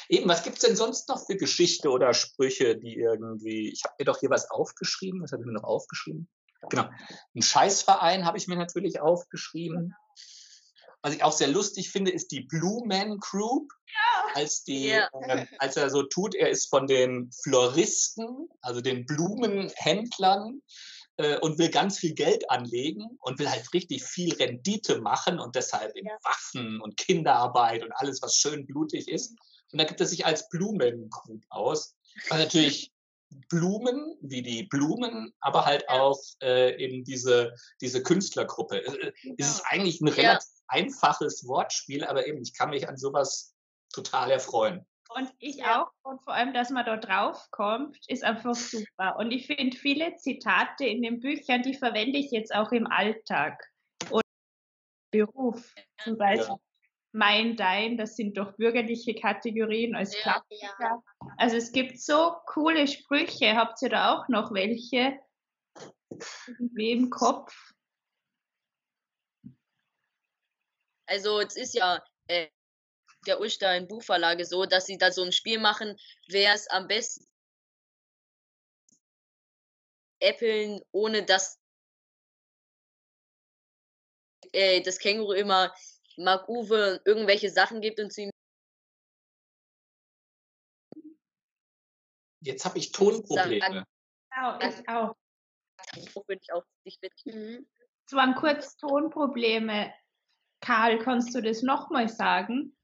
[0.08, 3.72] Eben, was gibt es denn sonst noch für Geschichte oder Sprüche, die irgendwie.
[3.72, 5.24] Ich habe mir doch hier was aufgeschrieben.
[5.24, 6.30] Was habe ich mir noch aufgeschrieben?
[6.70, 6.89] Genau.
[7.36, 9.95] Ein Scheißverein habe ich mir natürlich aufgeschrieben.
[11.01, 13.72] Was ich auch sehr lustig finde, ist die Blue Man Group.
[13.88, 14.34] Ja.
[14.36, 15.10] Als, die, ja.
[15.22, 20.62] äh, als er so tut, er ist von den Floristen, also den Blumenhändlern,
[21.20, 25.55] äh, und will ganz viel Geld anlegen und will halt richtig viel Rendite machen und
[25.55, 29.32] deshalb in Waffen und Kinderarbeit und alles, was schön blutig ist.
[29.72, 31.95] Und da gibt er sich als Blumengrub aus.
[32.30, 32.91] Was natürlich
[33.50, 38.86] Blumen, wie die Blumen, aber halt auch äh, eben diese, diese Künstlergruppe.
[38.86, 39.36] Äh, genau.
[39.38, 43.56] Es ist eigentlich ein relativ einfaches Wortspiel, aber eben, ich kann mich an sowas
[43.92, 44.86] total erfreuen.
[45.16, 45.84] Und ich ja.
[45.84, 45.92] auch.
[46.04, 49.18] Und vor allem, dass man da drauf kommt, ist einfach super.
[49.18, 53.64] Und ich finde viele Zitate in den Büchern, die verwende ich jetzt auch im Alltag.
[54.12, 54.22] Und
[55.12, 55.74] Beruf.
[56.04, 56.60] Zum Beispiel ja.
[57.12, 60.43] Mein, dein, das sind doch bürgerliche Kategorien als ja,
[60.80, 61.03] Ja.
[61.38, 63.55] Also es gibt so coole Sprüche.
[63.55, 65.20] Habt ihr da auch noch welche?
[66.47, 67.53] Irgendwie im Kopf?
[71.07, 72.49] Also es ist ja äh,
[73.26, 75.97] der Ulstein Buchverlage so, dass sie da so ein Spiel machen,
[76.28, 77.26] wer es am besten
[80.20, 81.60] äppeln, ohne dass
[84.51, 85.74] äh, das Känguru immer
[86.20, 88.30] Mark Uwe irgendwelche Sachen gibt und zu ihm
[92.42, 93.86] Jetzt habe ich Tonprobleme.
[94.32, 95.16] Genau, ich auch.
[95.96, 97.68] Ich auch nicht mhm.
[98.06, 99.94] Es waren kurz Tonprobleme.
[100.62, 102.76] Karl, kannst du das nochmal sagen?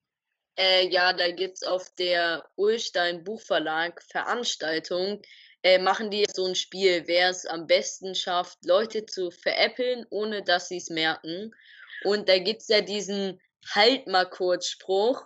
[0.58, 5.22] Äh, ja, da gibt es auf der Ulstein Buchverlag Veranstaltung,
[5.64, 10.44] äh, machen die so ein Spiel, wer es am besten schafft, Leute zu veräppeln, ohne
[10.44, 11.54] dass sie es merken.
[12.04, 13.40] Und da gibt es ja diesen
[13.74, 15.24] Halt mal kurz Spruch,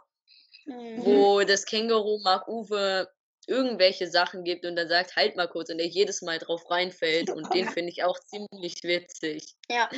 [0.65, 1.05] mhm.
[1.05, 3.09] wo das Känguru Mark Uwe
[3.47, 7.29] irgendwelche Sachen gibt und dann sagt, halt mal kurz und er jedes Mal drauf reinfällt
[7.31, 9.55] und den finde ich auch ziemlich witzig.
[9.69, 9.89] Ja,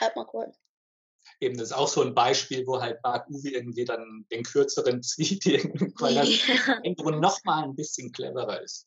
[0.00, 0.58] halt mal kurz.
[1.40, 5.02] Eben, das ist auch so ein Beispiel, wo halt Mark Uwe irgendwie dann den kürzeren
[5.02, 5.44] zieht,
[6.00, 6.80] weil das ja.
[6.82, 8.86] irgendwo nochmal ein bisschen cleverer ist.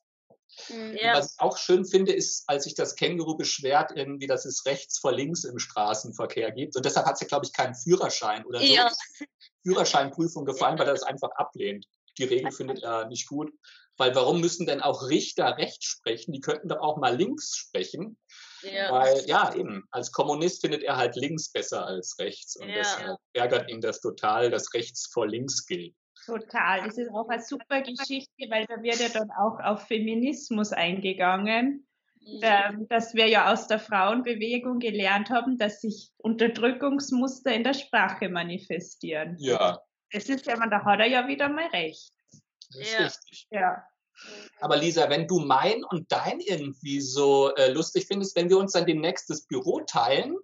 [0.70, 0.97] Mhm.
[1.01, 1.14] Ja.
[1.14, 4.99] Was ich auch schön finde, ist, als sich das Känguru beschwert, irgendwie, dass es rechts
[4.99, 6.76] vor links im Straßenverkehr gibt.
[6.76, 8.66] Und deshalb hat es ja, glaube ich, keinen Führerschein oder so.
[8.66, 8.91] Ja.
[9.64, 11.86] Führerscheinprüfung gefallen, weil er das einfach ablehnt.
[12.18, 13.51] Die Regel findet er nicht gut.
[13.97, 16.32] Weil warum müssen denn auch Richter rechts sprechen?
[16.32, 18.18] Die könnten doch auch mal links sprechen.
[18.62, 18.91] Ja.
[18.91, 22.55] Weil, ja, eben, als Kommunist findet er halt links besser als rechts.
[22.55, 22.76] Und ja.
[22.76, 25.95] deshalb ärgert ihn das total, dass rechts vor links gilt.
[26.28, 26.84] Total.
[26.84, 31.88] Das ist auch eine super Geschichte, weil da wird ja dann auch auf Feminismus eingegangen.
[32.19, 32.39] Mhm.
[32.41, 38.28] Ähm, dass wir ja aus der Frauenbewegung gelernt haben, dass sich Unterdrückungsmuster in der Sprache
[38.28, 39.38] manifestieren.
[39.39, 39.80] Ja.
[40.11, 42.11] Das ist ja, da hat er ja wieder mal recht.
[42.69, 43.05] Das ist ja.
[43.05, 43.47] richtig.
[43.49, 43.84] Ja.
[44.59, 48.73] Aber Lisa, wenn du mein und dein irgendwie so äh, lustig findest, wenn wir uns
[48.73, 50.36] dann demnächst das Büro teilen,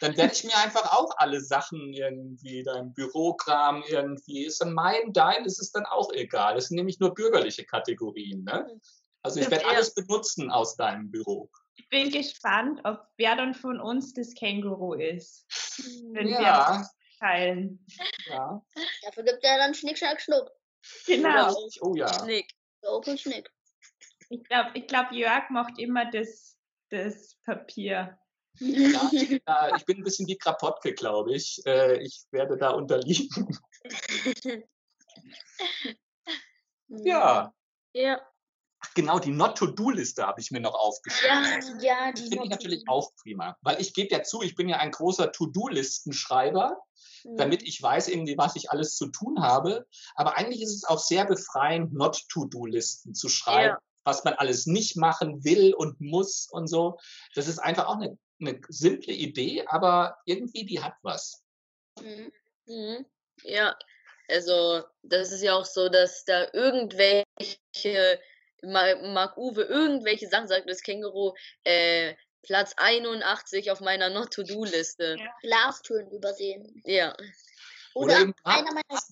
[0.00, 5.12] dann werde ich mir einfach auch alle Sachen irgendwie, dein Bürokram irgendwie, ist dann mein,
[5.12, 6.54] dein, ist es dann auch egal.
[6.54, 8.44] Das sind nämlich nur bürgerliche Kategorien.
[8.44, 8.80] Ne?
[9.22, 11.50] Also ich werde alles benutzen aus deinem Büro.
[11.74, 15.46] Ich bin gespannt, ob wer dann von uns das Känguru ist.
[16.12, 16.40] Wenn ja.
[16.40, 17.86] wir teilen.
[18.28, 18.62] Ja.
[19.02, 20.50] Dafür gibt es ja dann Schnick, Schnack, Schnuck.
[21.06, 21.54] Genau.
[21.82, 22.12] Oh ja.
[22.12, 22.50] Schnick.
[22.82, 23.50] Open Schnick.
[24.30, 26.56] Ich glaube, ich glaub, Jörg macht immer das,
[26.90, 28.18] das Papier.
[28.58, 29.10] Ja,
[29.76, 31.62] ich bin ein bisschen wie Krapotke, glaube ich.
[31.66, 33.58] Äh, ich werde da unterliegen.
[36.88, 37.52] ja.
[37.92, 38.20] Ja.
[38.82, 41.80] Ach, genau, die Not-to-Do-Liste habe ich mir noch aufgeschrieben.
[41.80, 43.56] Ja, ja, die finde ich natürlich auch prima.
[43.60, 46.78] Weil ich gebe ja zu, ich bin ja ein großer To-Do-Listenschreiber,
[47.24, 47.36] Mhm.
[47.36, 49.86] damit ich weiß irgendwie, was ich alles zu tun habe.
[50.14, 53.78] Aber eigentlich ist es auch sehr befreiend, Not-To-Do-Listen zu schreiben, Ja.
[54.04, 56.98] was man alles nicht machen will und muss und so.
[57.34, 61.42] Das ist einfach auch eine, eine simple Idee, aber irgendwie die hat was.
[62.00, 62.32] Mhm.
[62.66, 63.06] Mhm.
[63.42, 63.76] Ja,
[64.28, 68.20] also das ist ja auch so, dass da irgendwelche,
[68.62, 71.34] Ma- Marc Uwe irgendwelche Sachen sagt, das Känguru,
[71.64, 75.16] äh, Platz 81 auf meiner Not-to-Do-Liste.
[75.18, 75.34] Ja.
[75.42, 76.80] Glastüren übersehen.
[76.84, 77.14] Ja.
[77.94, 79.02] Oder Oder einer meiner,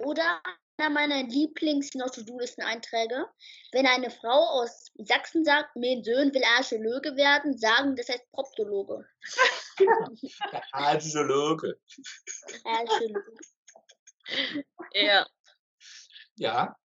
[0.00, 0.40] oder
[0.78, 3.26] einer meiner Lieblings-Not-to-Do-Listen-Einträge.
[3.72, 9.04] Wenn eine Frau aus Sachsen sagt, mein Sohn will Archäologe werden, sagen, das heißt Proptologe.
[9.78, 9.78] Der
[10.72, 11.78] Archäologe.
[12.64, 13.34] Archäologe.
[14.94, 15.26] Ja.
[16.36, 16.76] Ja,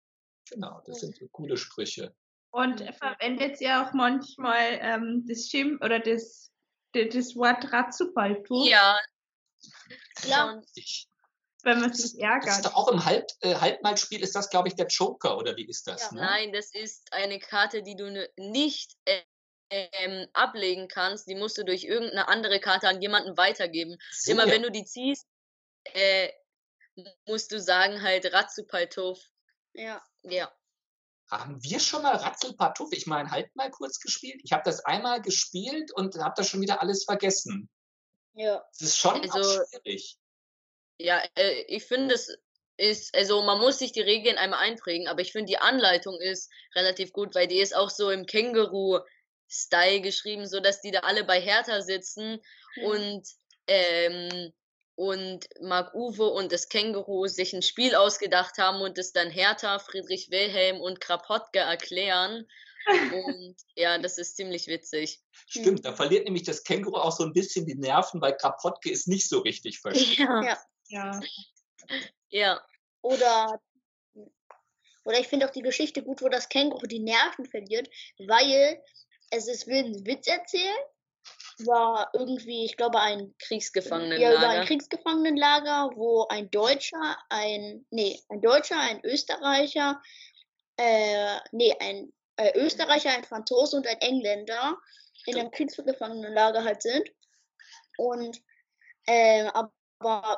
[0.49, 2.15] genau, das sind so coole Sprüche.
[2.51, 6.51] Und verwendet ihr auch manchmal ähm, das Schimpf oder das,
[6.93, 8.97] das, Wort Ratzupaltu, Ja.
[10.19, 10.65] Schon.
[10.75, 11.07] Ich,
[11.63, 12.65] wenn man das, sich das ist ärgert?
[12.65, 15.87] doch auch im Halb, äh, Halbmalspiel, ist das, glaube ich, der Joker, oder wie ist
[15.87, 16.01] das?
[16.03, 16.11] Ja.
[16.13, 16.21] ne?
[16.21, 19.21] Nein, das ist eine Karte, die du nicht äh,
[19.69, 21.27] ähm, ablegen kannst.
[21.27, 23.97] Die musst du durch irgendeine andere Karte an jemanden weitergeben.
[24.11, 24.53] So, Immer ja.
[24.53, 25.25] wenn du die ziehst,
[25.93, 26.29] äh,
[27.25, 29.19] musst du sagen halt Ratzupaltov.
[29.73, 30.03] Ja.
[30.23, 30.51] Ja.
[31.31, 32.91] Haben wir schon mal Ratzelpartuff?
[32.91, 34.41] Ich meine, halt mal kurz gespielt.
[34.43, 37.69] Ich habe das einmal gespielt und habe das schon wieder alles vergessen.
[38.33, 38.63] Ja.
[38.71, 40.19] Es ist schon Also- auch schwierig.
[40.99, 42.37] Ja, äh, ich finde es
[42.77, 46.51] ist, also man muss sich die Regeln einmal einprägen, aber ich finde die Anleitung ist
[46.75, 51.23] relativ gut, weil die ist auch so im Känguru-Style geschrieben, so dass die da alle
[51.23, 52.41] bei Hertha sitzen
[52.75, 52.83] Mhm.
[52.83, 53.27] und
[53.67, 54.53] ähm,
[54.95, 59.79] und Marc Uwe und das Känguru sich ein Spiel ausgedacht haben und es dann Hertha,
[59.79, 62.47] Friedrich Wilhelm und Krapotke erklären.
[63.13, 65.21] Und ja, das ist ziemlich witzig.
[65.47, 69.07] Stimmt, da verliert nämlich das Känguru auch so ein bisschen die Nerven, weil Krapotke ist
[69.07, 70.17] nicht so richtig versteht.
[70.19, 70.43] Ja.
[70.43, 70.61] Ja.
[72.29, 72.61] Ja.
[73.01, 73.61] Oder,
[75.03, 77.89] oder ich finde auch die Geschichte gut, wo das Känguru die Nerven verliert,
[78.27, 78.81] weil
[79.31, 80.77] es ist will einen Witz erzählen.
[81.65, 84.65] War irgendwie, ich glaube, ein ja, über ein Kriegsgefangenenlager.
[84.65, 90.01] Kriegsgefangenenlager, wo ein Deutscher, ein, nee, ein Deutscher, ein Österreicher,
[90.77, 94.77] äh, nee, ein äh, Österreicher, ein Franzose und ein Engländer
[95.25, 97.09] in einem Kriegsgefangenenlager halt sind.
[97.97, 98.41] Und,
[99.07, 99.71] ähm, aber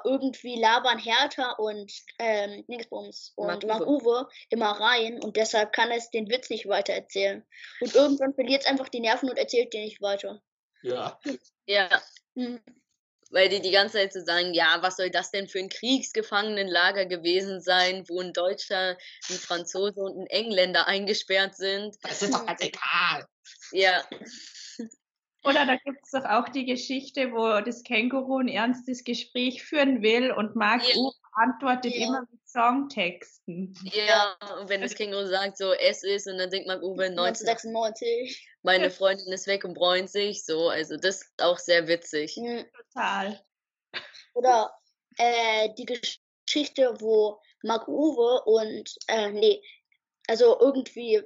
[0.03, 6.29] irgendwie labern Hertha und, ähm, Dingsbums und Uwe immer rein und deshalb kann es den
[6.29, 7.45] Witz nicht weiter erzählen.
[7.81, 10.41] Und irgendwann verliert es einfach die Nerven und erzählt den nicht weiter.
[10.81, 11.19] Ja,
[11.65, 11.89] Ja.
[12.35, 12.61] Hm.
[13.31, 17.05] Weil die die ganze Zeit so sagen, ja, was soll das denn für ein Kriegsgefangenenlager
[17.05, 18.97] gewesen sein, wo ein Deutscher,
[19.29, 21.97] ein Franzose und ein Engländer eingesperrt sind.
[22.03, 23.27] das ist doch ganz egal.
[23.71, 24.03] Ja,
[25.45, 30.01] Oder da gibt es doch auch die Geschichte, wo das Känguru ein ernstes Gespräch führen
[30.01, 30.95] will und Marc Ja.
[30.95, 32.07] Uwe antwortet Ja.
[32.07, 33.77] immer mit Songtexten.
[33.93, 38.47] ja, und wenn das Känguru sagt so, es ist, und dann denkt wenn 19, 1996.
[38.63, 42.35] meine Freundin ist weg und bräunt sich, so, also das ist auch sehr witzig.
[42.93, 43.39] Total.
[44.33, 44.71] Oder
[45.17, 49.61] äh, die Geschichte, wo Mark Uwe und, äh, nee,
[50.27, 51.21] also irgendwie,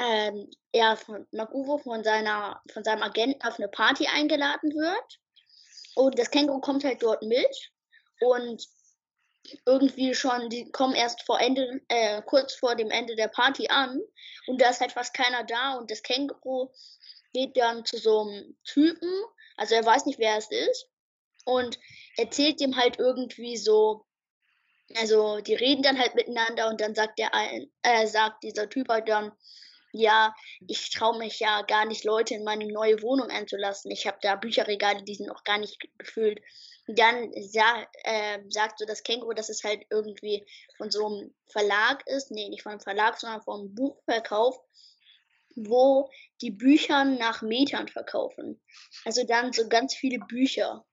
[0.00, 5.20] ähm, er von Uwe von seiner, von seinem Agenten auf eine Party eingeladen wird.
[5.94, 7.70] Und das Känguru kommt halt dort mit.
[8.20, 8.66] Und
[9.66, 14.00] irgendwie schon, die kommen erst vor Ende, äh, kurz vor dem Ende der Party an.
[14.46, 15.74] Und da ist halt fast keiner da.
[15.74, 16.70] Und das Känguru
[17.34, 19.12] geht dann zu so einem Typen,
[19.56, 20.88] also er weiß nicht, wer es ist.
[21.44, 21.78] Und
[22.16, 24.06] erzählt dem halt irgendwie so,
[24.96, 28.88] also die reden dann halt miteinander und dann sagt der ein, äh, sagt dieser Typ
[28.88, 29.32] halt dann,
[29.92, 30.34] ja,
[30.66, 33.90] ich traue mich ja gar nicht, Leute in meine neue Wohnung einzulassen.
[33.90, 36.40] Ich habe da Bücherregale, die sind noch gar nicht ge- gefüllt.
[36.86, 40.44] Dann sa äh, sagt so das Känguru, dass es halt irgendwie
[40.76, 44.56] von so einem Verlag ist, nee, nicht von einem Verlag, sondern vom Buchverkauf,
[45.56, 46.10] wo
[46.40, 48.60] die Bücher nach Metern verkaufen.
[49.04, 50.84] Also dann so ganz viele Bücher.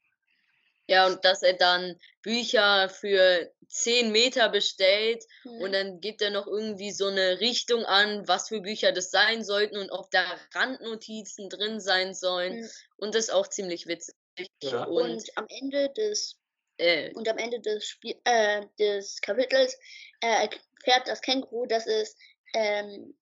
[0.87, 5.61] Ja, und dass er dann Bücher für 10 Meter bestellt Hm.
[5.61, 9.43] und dann gibt er noch irgendwie so eine Richtung an, was für Bücher das sein
[9.43, 10.23] sollten und ob da
[10.53, 12.61] Randnotizen drin sein sollen.
[12.61, 12.69] Mhm.
[12.97, 14.15] Und das ist auch ziemlich witzig.
[14.61, 14.85] Ja.
[14.85, 16.37] Und, Und am Ende des
[16.77, 19.77] äh, und am Ende des Spiel äh, des Kapitels
[20.21, 22.15] äh, erfährt das Känguru, dass es
[22.53, 23.17] ähm,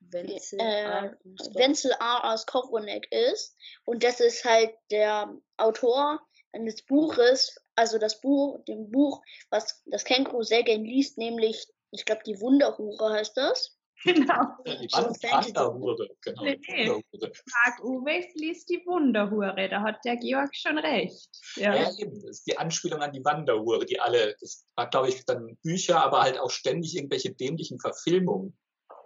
[0.00, 1.10] Wenzel, äh.
[1.54, 2.32] Wenzel A.
[2.32, 6.20] aus Kowronek ist und das ist halt der Autor
[6.52, 12.04] eines Buches, also das Buch, dem Buch, was das Känguru sehr gern liest, nämlich, ich
[12.04, 13.76] glaube, die Wunderhure heißt das.
[14.02, 14.56] Genau.
[14.64, 16.42] Die Wanderhure, genau.
[16.42, 16.88] Nee, nee.
[16.88, 21.28] Marc Uwe liest die Wunderhure, da hat der Georg schon recht.
[21.56, 22.18] Ja, ja eben.
[22.22, 26.02] Das ist die Anspielung an die Wanderhure, die alle, das war, glaube ich, dann Bücher,
[26.02, 28.56] aber halt auch ständig irgendwelche dämlichen Verfilmungen.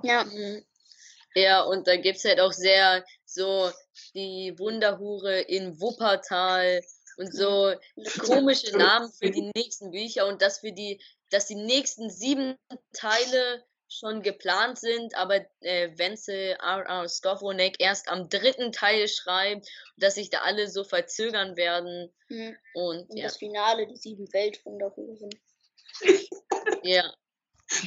[0.02, 0.24] Ja.
[1.34, 3.70] Ja, und da gibt es halt auch sehr so
[4.14, 6.80] die Wunderhure in Wuppertal
[7.18, 7.74] und so
[8.20, 11.00] komische Namen für die nächsten Bücher und dass für die,
[11.30, 12.56] dass die nächsten sieben
[12.92, 17.08] Teile schon geplant sind, aber äh, Wenzel R.R.
[17.08, 22.12] Skowronek erst am dritten Teil schreibt, dass sich da alle so verzögern werden.
[22.28, 22.56] Mhm.
[22.74, 23.24] Und, Und ja.
[23.24, 25.30] das Finale, die sieben Weltwunderhuren.
[26.82, 27.12] ja.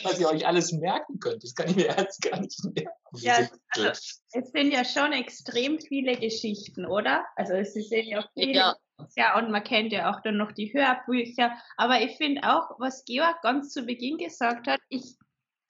[0.03, 2.89] Was ihr euch alles merken könnt, das kann ich mir jetzt gar nicht merken.
[3.19, 7.25] Ja, also, es sind ja schon extrem viele Geschichten, oder?
[7.35, 8.53] Also es sind ja viele.
[8.53, 8.75] Ja.
[9.15, 11.55] Ja, und man kennt ja auch dann noch die Hörbücher.
[11.77, 15.15] Aber ich finde auch, was Georg ganz zu Beginn gesagt hat, ich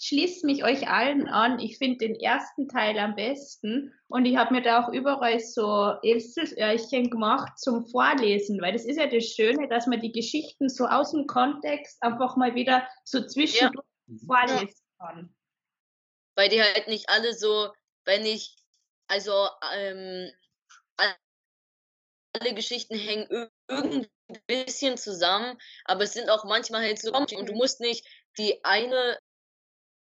[0.02, 1.60] schließe mich euch allen an.
[1.60, 3.94] Ich finde den ersten Teil am besten.
[4.08, 8.98] Und ich habe mir da auch überall so Eselsöhrchen gemacht zum Vorlesen, weil das ist
[8.98, 13.26] ja das Schöne, dass man die Geschichten so aus dem Kontext einfach mal wieder so
[13.26, 13.86] zwischendurch
[14.26, 15.36] vorlesen kann.
[16.36, 17.70] Weil die halt nicht alle so,
[18.06, 18.56] wenn ich,
[19.08, 20.30] also, ähm,
[22.40, 27.14] alle Geschichten hängen ir- irgendwie ein bisschen zusammen, aber es sind auch manchmal halt so,
[27.14, 28.06] und du musst nicht
[28.38, 29.18] die eine,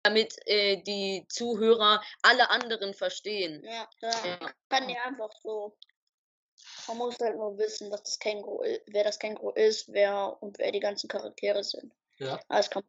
[0.04, 3.64] damit äh, die Zuhörer alle anderen verstehen.
[3.64, 4.54] Ja, Ja.
[4.70, 5.78] kann ja einfach so.
[6.88, 10.72] Man muss halt nur wissen, was das Känguru, wer das Känguru ist, wer und wer
[10.72, 11.94] die ganzen Charaktere sind.
[12.18, 12.40] Ja.
[12.50, 12.84] Alles kann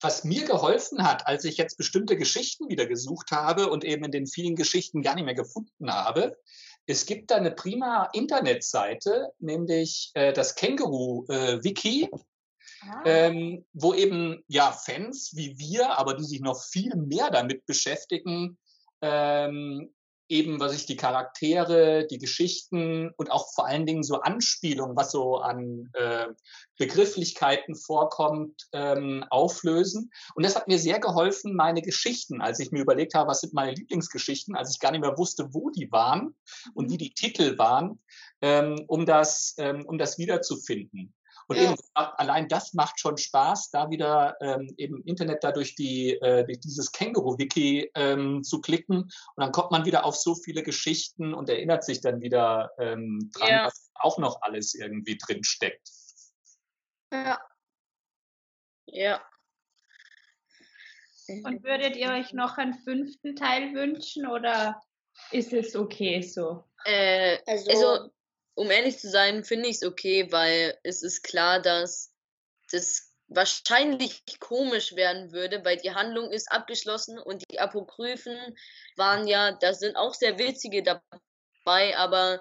[0.00, 4.12] was mir geholfen hat, als ich jetzt bestimmte Geschichten wieder gesucht habe und eben in
[4.12, 6.38] den vielen Geschichten gar nicht mehr gefunden habe,
[6.88, 12.08] es gibt da eine prima Internetseite, nämlich äh, das Känguru-Wiki,
[12.80, 13.02] Ah.
[13.06, 18.56] ähm, wo eben ja Fans wie wir, aber die sich noch viel mehr damit beschäftigen,
[19.02, 19.92] ähm,
[20.28, 25.10] eben was ich die Charaktere, die Geschichten und auch vor allen Dingen so Anspielungen, was
[25.10, 26.26] so an äh,
[26.76, 30.10] Begrifflichkeiten vorkommt, ähm, auflösen.
[30.34, 33.54] Und das hat mir sehr geholfen, meine Geschichten, als ich mir überlegt habe, was sind
[33.54, 36.34] meine Lieblingsgeschichten, als ich gar nicht mehr wusste, wo die waren
[36.74, 38.00] und wie die Titel waren,
[38.42, 41.14] ähm, um das, ähm, um das wiederzufinden.
[41.48, 41.72] Und Ja.
[41.72, 46.60] eben allein das macht schon Spaß, da wieder ähm, im Internet dadurch die, äh, durch
[46.60, 48.98] dieses Känguru-Wiki ähm, zu klicken.
[48.98, 53.30] Und dann kommt man wieder auf so viele Geschichten und erinnert sich dann wieder ähm,
[53.34, 53.66] dran, Ja.
[53.66, 55.88] was auch noch alles irgendwie drin steckt.
[57.12, 57.38] Ja,
[58.86, 59.22] Ja.
[61.44, 64.80] Und würdet ihr euch noch einen fünften Teil wünschen oder
[65.30, 66.64] ist es okay so?
[66.84, 68.10] Äh, also, Also,
[68.58, 72.12] um ehrlich zu sein, finde ich es okay, weil es ist klar, dass
[72.72, 78.58] das wahrscheinlich komisch werden würde, weil die Handlung ist abgeschlossen und die Apokryphen
[78.96, 82.40] waren ja, da sind auch sehr witzige dabei, aber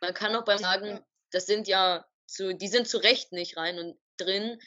[0.00, 3.78] man kann auch beim sagen, das sind ja zu, die sind zu Recht nicht rein
[3.78, 4.58] und drin.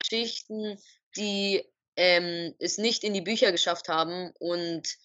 [0.00, 0.78] Geschichten,
[1.16, 1.64] die
[1.96, 4.98] ähm, es nicht in die Bücher geschafft haben und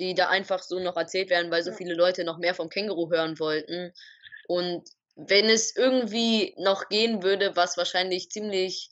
[0.00, 1.74] die da einfach so noch erzählt werden, weil so Ja.
[1.74, 3.92] viele Leute noch mehr vom Känguru hören wollten.
[4.44, 8.90] Und wenn es irgendwie noch gehen würde, was wahrscheinlich ziemlich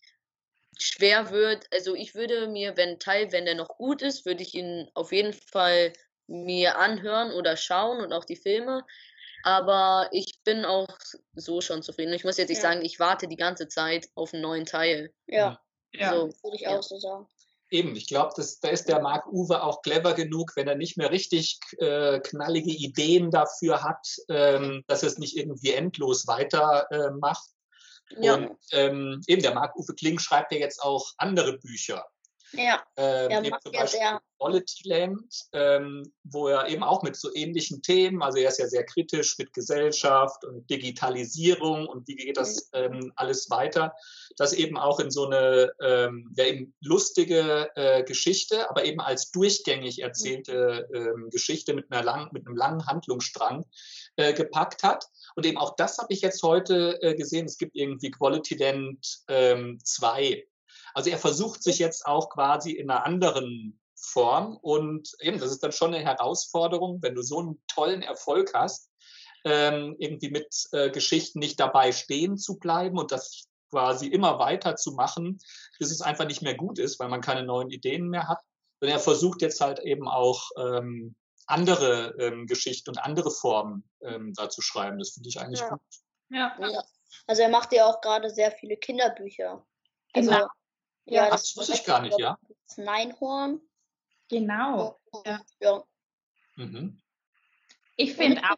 [0.78, 4.54] schwer wird, also ich würde mir, wenn Teil, wenn der noch gut ist, würde ich
[4.54, 5.92] ihn auf jeden Fall
[6.28, 8.84] mir anhören oder schauen und auch die Filme.
[9.42, 10.88] Aber ich bin auch
[11.34, 12.12] so schon zufrieden.
[12.12, 12.62] Ich muss jetzt nicht Ja.
[12.62, 15.12] sagen, ich warte die ganze Zeit auf einen neuen Teil.
[15.26, 15.62] ja,
[16.00, 16.68] So, würde ich ja.
[16.68, 17.28] auch so sagen.
[17.70, 21.10] Eben, ich glaube, da ist der Marc Uwe auch clever genug, wenn er nicht mehr
[21.10, 27.10] richtig äh, knallige Ideen dafür hat, ähm, dass er es nicht irgendwie endlos weiter äh,
[27.10, 27.48] macht.
[28.20, 28.36] ja.
[28.36, 32.06] Und ähm, eben der Marc Uwe Kling schreibt ja jetzt auch andere Bücher.
[32.52, 37.02] Ja, Ähm, er macht zum ja Beispiel sehr, Quality Land, ähm, wo er eben auch
[37.02, 42.06] mit so ähnlichen Themen, also er ist ja sehr kritisch mit Gesellschaft und Digitalisierung und
[42.06, 43.92] wie geht das ähm, alles weiter,
[44.36, 49.30] das eben auch in so eine ähm, ja, eben lustige äh, Geschichte, aber eben als
[49.30, 53.64] durchgängig erzählte ähm, Geschichte mit, einer lang, mit einem langen Handlungsstrang
[54.16, 55.06] äh, gepackt hat.
[55.34, 57.46] Und eben auch das habe ich jetzt heute äh, gesehen.
[57.46, 60.44] Es gibt irgendwie Quality Land ähm, 2.
[60.98, 65.62] Also er versucht sich jetzt auch quasi in einer anderen Form und eben, das ist
[65.62, 68.90] dann schon eine Herausforderung, wenn du so einen tollen Erfolg hast,
[69.44, 74.74] ähm, irgendwie mit äh, Geschichten nicht dabei stehen zu bleiben und das quasi immer weiter
[74.74, 75.38] zu machen,
[75.78, 78.40] bis es einfach nicht mehr gut ist, weil man keine neuen Ideen mehr hat.
[78.80, 81.14] Und er versucht jetzt halt eben auch ähm,
[81.46, 84.98] andere ähm, Geschichten und andere Formen ähm, da zu schreiben.
[84.98, 85.68] Das finde ich eigentlich Ja.
[85.68, 85.80] gut.
[86.30, 86.82] Ja, ja.
[87.28, 89.64] Also er macht ja auch gerade sehr viele Kinderbücher.
[90.12, 90.48] Also Genau.
[91.10, 92.38] Ja, das wusste ich gar nicht, ja.
[92.66, 93.60] Das Neinhorn.
[94.28, 95.00] Genau.
[95.24, 95.40] Ja.
[95.60, 95.84] ja.
[96.56, 97.00] Mhm.
[97.96, 98.56] Ich finde auch,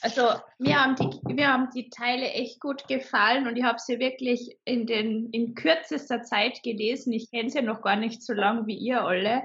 [0.00, 3.98] also mir haben, die, mir haben die Teile echt gut gefallen und ich habe sie
[3.98, 7.12] wirklich in, den, in kürzester Zeit gelesen.
[7.12, 9.42] Ich kenne sie noch gar nicht so lange wie ihr alle.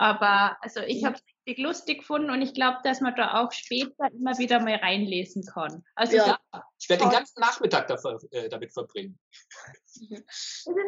[0.00, 3.52] Aber also ich habe es richtig lustig gefunden und ich glaube, dass man da auch
[3.52, 5.84] später immer wieder mal reinlesen kann.
[5.94, 6.40] Also Ja.
[6.78, 9.18] Ich werde den ganzen Nachmittag dafür, äh, damit verbringen.
[9.36, 10.24] Das ist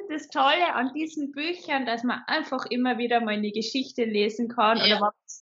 [0.09, 4.79] das Tolle an diesen Büchern, dass man einfach immer wieder mal eine Geschichte lesen kann.
[4.79, 4.97] Ja.
[4.97, 5.45] Oder was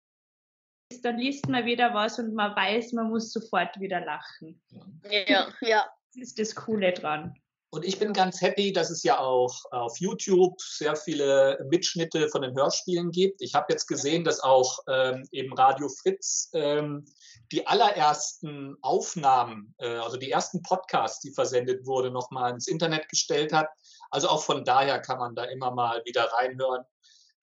[0.89, 4.63] ist, dann liest man wieder was und man weiß, man muss sofort wieder lachen.
[5.03, 5.51] Ja.
[5.59, 5.89] Ja.
[6.13, 7.35] Das ist das Coole dran.
[7.69, 12.41] Und ich bin ganz happy, dass es ja auch auf YouTube sehr viele Mitschnitte von
[12.41, 13.41] den Hörspielen gibt.
[13.41, 17.05] Ich habe jetzt gesehen, dass auch ähm, eben Radio Fritz ähm,
[17.51, 23.51] die allerersten Aufnahmen, äh, also die ersten Podcasts, die versendet wurde, nochmal ins Internet gestellt
[23.51, 23.67] hat.
[24.11, 26.85] Also auch von daher kann man da immer mal wieder reinhören.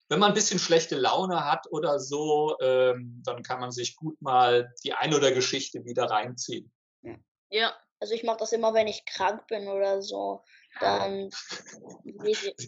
[0.09, 4.21] Wenn man ein bisschen schlechte Laune hat oder so, ähm, dann kann man sich gut
[4.23, 6.73] mal die ein oder Geschichte wieder reinziehen.
[7.51, 7.75] Ja.
[8.01, 10.45] Also ich mache das immer, wenn ich krank bin oder so.
[10.81, 11.31] Dann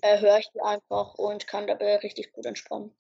[0.03, 2.97] äh, höre ich die einfach und kann dabei richtig gut entspannen.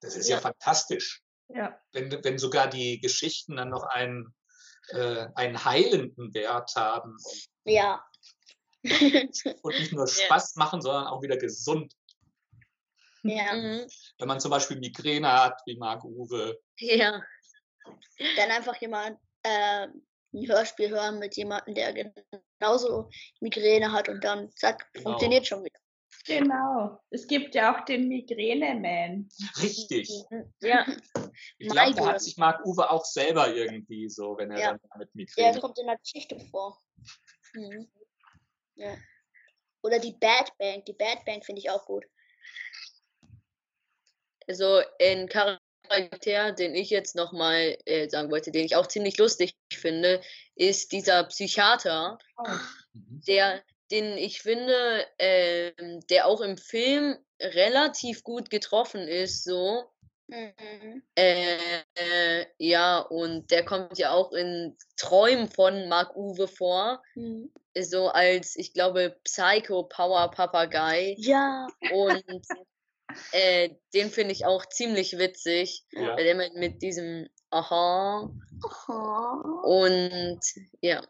[0.00, 0.40] Das ist ja, Ja.
[0.42, 1.22] fantastisch.
[1.48, 1.78] Ja.
[1.92, 4.34] wenn, wenn sogar die Geschichten dann noch einen,
[4.88, 7.16] äh, einen heilenden Wert haben
[7.64, 8.02] Ja.
[9.62, 11.92] und nicht nur Spaß machen, sondern auch wieder gesund.
[13.22, 13.52] ja.
[13.54, 13.86] Mhm.
[14.18, 16.58] Wenn man zum Beispiel Migräne hat, wie Marc Uwe.
[16.78, 17.22] Ja.
[18.36, 19.88] Dann einfach jemand äh,
[20.34, 21.92] ein Hörspiel hören mit jemandem, der
[22.60, 23.08] genauso
[23.40, 25.10] Migräne hat und dann zack, Genau.
[25.10, 25.78] funktioniert schon wieder.
[26.26, 27.00] Genau.
[27.10, 29.28] Es gibt ja auch den Migräne-Man.
[29.62, 30.10] Richtig.
[30.60, 30.86] Ja.
[31.58, 34.66] Ich glaube, da hat sich Marc Uwe auch selber irgendwie so, wenn er Ja.
[34.70, 35.60] dann damit Der Migräne.
[35.60, 36.80] kommt in der Geschichte vor.
[37.52, 37.90] Mhm.
[38.76, 38.96] Ja.
[39.82, 40.86] Oder die Bad Bank.
[40.86, 42.04] Die Bad Bank finde ich auch gut.
[44.46, 45.28] Also ein
[45.88, 50.20] Charakter, den ich jetzt nochmal äh, sagen wollte, den ich auch ziemlich lustig finde,
[50.54, 52.18] ist dieser Psychiater,
[52.92, 53.22] Mhm.
[53.26, 59.84] der, den ich finde, ähm, der auch im Film relativ gut getroffen ist, so.
[60.26, 61.02] Mhm.
[61.16, 61.58] Äh,
[61.96, 67.52] äh, ja, und der kommt ja auch in Träumen von Mark Uwe vor, Mhm.
[67.78, 71.14] so als, ich glaube, Psycho Power Papagei.
[71.18, 71.66] Ja.
[71.92, 72.24] Und
[73.32, 76.16] äh, den finde ich auch ziemlich witzig, Ja.
[76.16, 78.30] weil der mit, mit diesem Aha
[78.64, 79.60] Aha.
[79.64, 80.40] und
[80.80, 81.02] ja.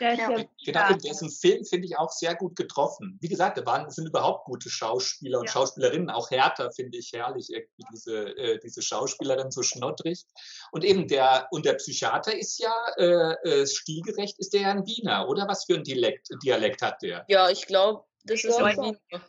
[0.00, 0.30] Der ist Ja.
[0.38, 3.18] ja, Genau, dessen Film finde ich auch sehr gut getroffen.
[3.20, 5.52] Wie gesagt, da waren, sind überhaupt gute Schauspieler und Ja.
[5.52, 6.08] Schauspielerinnen.
[6.08, 10.24] Auch Hertha finde ich herrlich, irgendwie diese, äh, diese Schauspielerin so schnottrig.
[10.72, 14.86] Und eben der, und der Psychiater ist ja, äh, äh, stilgerecht ist der ja ein
[14.86, 15.46] Wiener, oder?
[15.46, 17.26] Was für ein Dialekt, Dialekt hat der?
[17.28, 18.76] Ja, ich glaube, das ist Ja, ein.
[18.78, 19.22] Wiener.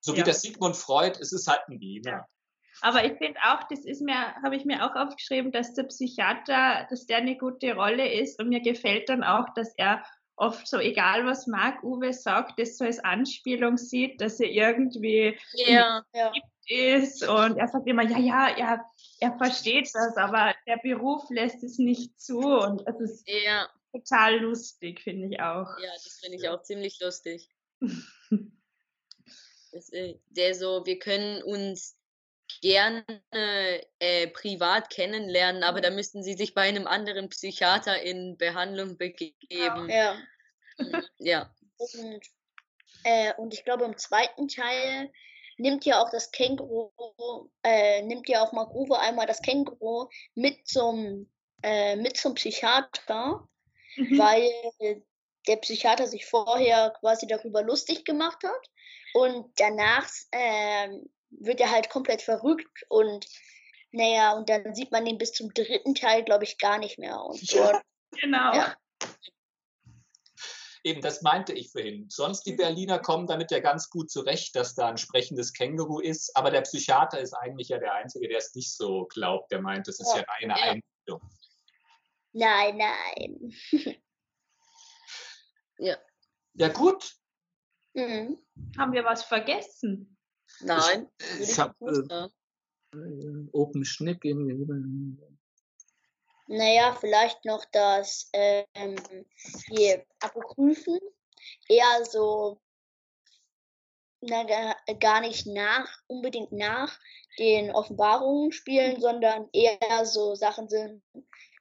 [0.00, 0.24] So wie ja.
[0.24, 2.26] der Sigmund Freud ist es halt ein Wiener.
[2.82, 6.86] Aber ich finde auch, das ist mir, habe ich mir auch aufgeschrieben, dass der Psychiater,
[6.88, 10.02] dass der eine gute Rolle ist und mir gefällt dann auch, dass er
[10.36, 15.38] oft so, egal was Marc Uwe sagt, das so als Anspielung sieht, dass er irgendwie
[15.52, 16.32] Ja, Ja.
[16.66, 18.84] ist und er sagt immer, ja, ja, er,
[19.18, 24.38] er versteht das, aber der Beruf lässt es nicht zu und es ist ja, total
[24.38, 25.68] lustig, finde ich auch.
[25.78, 27.50] ja, das finde ich auch ziemlich lustig.
[29.72, 31.96] Äh, der so, wir können uns
[32.62, 33.04] gerne
[34.00, 39.88] äh, privat kennenlernen, aber da müssten sie sich bei einem anderen Psychiater in Behandlung begeben.
[39.88, 40.14] Ja.
[40.78, 42.20] Mhm, Ja, Und,
[43.04, 45.10] äh, und ich glaube, im zweiten Teil
[45.58, 46.90] nimmt ja auch das Känguru,
[47.62, 51.30] äh, nimmt ja auch Mark Uwe einmal das Känguru mit zum,
[51.62, 53.46] äh, mit zum Psychiater,
[53.96, 54.18] Mhm.
[54.18, 55.02] weil
[55.50, 58.70] der Psychiater sich vorher quasi darüber lustig gemacht hat.
[59.12, 63.26] Und danach ähm, wird er halt komplett verrückt und
[63.92, 67.20] naja, und dann sieht man ihn bis zum dritten Teil, glaube ich, gar nicht mehr.
[67.20, 67.82] Und dort,
[68.20, 68.54] Genau.
[68.54, 68.76] Ja.
[70.84, 72.06] Eben, das meinte ich vorhin.
[72.08, 76.34] Sonst die Berliner kommen damit ja ganz gut zurecht, dass da ein sprechendes Känguru ist.
[76.36, 79.50] Aber der Psychiater ist eigentlich ja der Einzige, der es nicht so glaubt.
[79.50, 80.24] Der meint, das ist ja, Ja.
[80.28, 80.70] reine Ja.
[80.70, 81.30] Einbildung.
[82.32, 83.52] nein, nein.
[85.80, 85.96] ja.
[86.54, 87.16] Ja, gut.
[87.94, 88.38] Mhm.
[88.78, 90.16] Haben wir was vergessen?
[90.60, 91.08] Nein.
[91.40, 91.74] Ich habe
[92.10, 92.26] Ja.
[92.94, 95.18] äh, Open Schnick in.
[96.48, 98.96] Naja, vielleicht noch das ähm,
[99.68, 100.98] die Apokryphen
[101.68, 102.60] eher so
[104.22, 106.98] na, ga- gar nicht nach, unbedingt nach
[107.38, 111.02] den Offenbarungen spielen, sondern eher so Sachen sind,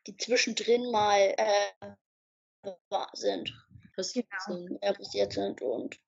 [0.07, 1.91] die zwischendrin mal äh,
[3.13, 3.53] sind,
[4.00, 4.28] Was Genau.
[4.47, 6.00] so- äh, passiert sind und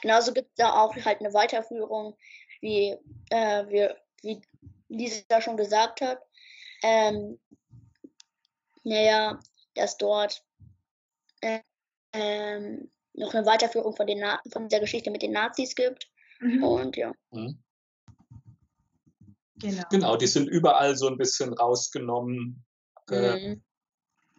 [0.00, 2.16] Genauso gibt es da auch halt eine Weiterführung,
[2.60, 2.96] wie,
[3.30, 4.40] äh, wir, wie
[4.88, 6.22] Lisa schon gesagt hat.
[6.82, 7.38] Ähm,
[8.84, 9.40] naja,
[9.74, 10.44] dass dort
[11.40, 11.60] äh,
[12.12, 16.10] ähm, noch eine Weiterführung von, den Na von der Geschichte mit den Nazis gibt.
[16.40, 16.62] Mhm.
[16.64, 17.12] Und ja.
[17.30, 17.62] Mhm.
[19.56, 19.82] Genau.
[19.90, 22.64] genau, die sind überall so ein bisschen rausgenommen.
[23.10, 23.62] Äh, mhm.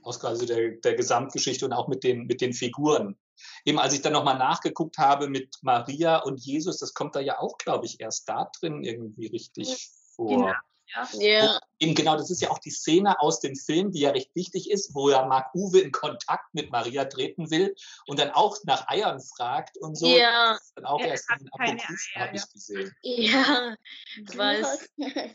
[0.04, 3.18] Aus quasi der, der Gesamtgeschichte und auch mit den, mit den Figuren.
[3.66, 7.40] Eben als ich dann nochmal nachgeguckt habe mit Maria und Jesus, das kommt da ja
[7.40, 10.30] auch, glaube ich, erst da drin irgendwie richtig vor.
[10.30, 10.54] Genau.
[10.96, 11.08] Ja.
[11.20, 11.60] Yeah.
[11.80, 14.70] Eben genau, das ist ja auch die Szene aus dem Film, die ja recht wichtig
[14.70, 17.74] ist, wo ja Mark Uwe in Kontakt mit Maria treten will
[18.06, 20.08] und dann auch nach Eiern fragt und so.
[20.08, 20.60] Ja.
[20.76, 22.96] Dann auch er erst in Apokalypse habe ich gesehen.
[23.02, 23.76] Ja,
[24.36, 24.88] was,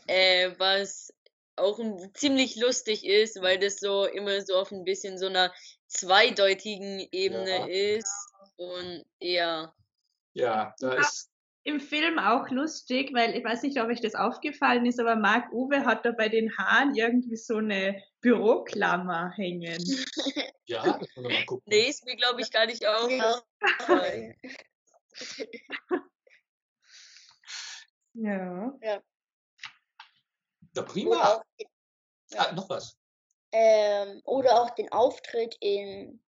[0.07, 1.13] äh, was
[1.59, 1.79] auch
[2.13, 5.53] ziemlich lustig ist, weil das so immer so auf ein bisschen so einer
[5.87, 7.97] zweideutigen Ebene ja.
[7.97, 9.73] ist und ja.
[10.33, 11.29] Ja, da ist
[11.63, 15.51] im Film auch lustig, weil ich weiß nicht, ob euch das aufgefallen ist, aber Marc
[15.51, 19.79] Uwe hat da bei den Haaren irgendwie so eine Büroklammer hängen.
[20.65, 21.65] Ja, das können wir mal gucken.
[21.67, 24.35] Nee, ist mir, glaube ich, gar nicht aufgefallen.
[28.13, 28.77] ja.
[28.81, 29.01] ja.
[30.79, 31.43] Ja, prima.
[32.31, 32.95] Ja, ah, noch was.
[33.51, 36.21] Ähm, oder auch den Auftritt in,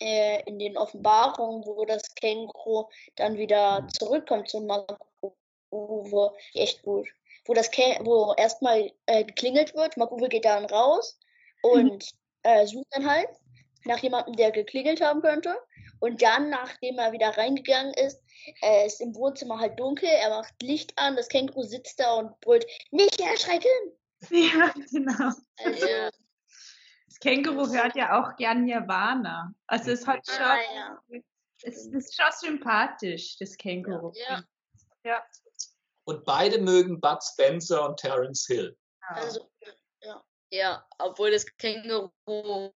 [0.00, 6.32] äh, in den Offenbarungen, wo das Känguru dann wieder zurückkommt zu Maguwe.
[6.54, 7.08] Echt gut.
[7.46, 11.18] Wo das Kä wo erstmal äh, geklingelt wird, Maguwe geht dann raus
[11.64, 11.70] mhm.
[11.70, 12.18] und mhm.
[12.42, 13.30] äh, sucht dann halt
[13.86, 15.56] nach jemandem, der geklingelt haben könnte.
[16.00, 18.22] Und dann, nachdem er wieder reingegangen ist,
[18.62, 22.38] äh, ist im Wohnzimmer halt dunkel, er macht Licht an, das Känguru sitzt da und
[22.40, 23.70] brüllt, nicht erschrecken!
[24.30, 25.30] Ja, genau.
[25.58, 25.86] Also,
[27.06, 29.54] das Känguru hört ja auch gern Nirvana.
[29.66, 31.02] Also es hat schon, ah, ja.
[31.62, 34.12] es ist schon sympathisch, das Känguru.
[34.28, 34.42] Ja.
[35.04, 35.24] ja.
[36.04, 38.76] Und beide mögen Bud Spencer und Terence Hill.
[39.00, 39.50] Also,
[40.00, 40.24] ja.
[40.50, 42.72] Ja, obwohl das Känguru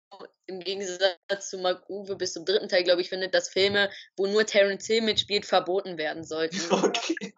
[0.50, 4.26] im Gegensatz zu Mark Uwe bis zum dritten Teil, glaube ich, findet, dass Filme, wo
[4.26, 6.60] nur Terence Hill mitspielt, verboten werden sollten.
[6.70, 7.34] Okay.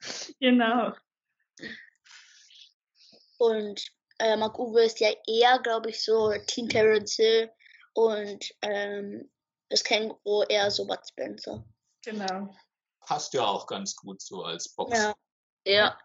[0.40, 0.92] genau.
[3.38, 3.84] Und
[4.18, 7.50] äh, Mark Uwe ist ja eher, glaube ich, so Team Terence Hill
[7.94, 9.30] und ähm,
[9.68, 11.64] das Känguru eher so Bud Spencer.
[12.04, 12.54] Genau.
[13.00, 14.96] Passt ja auch ganz gut so als Box.
[14.96, 15.14] Ja.
[15.64, 15.98] ja.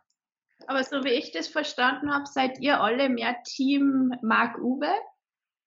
[0.67, 4.91] Aber so wie ich das verstanden habe, seid ihr alle mehr Team Mark Uwe?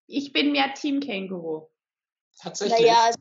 [0.06, 1.68] Ich bin mehr Team Känguru.
[2.38, 2.80] Tatsächlich.
[2.80, 3.18] Naja, also,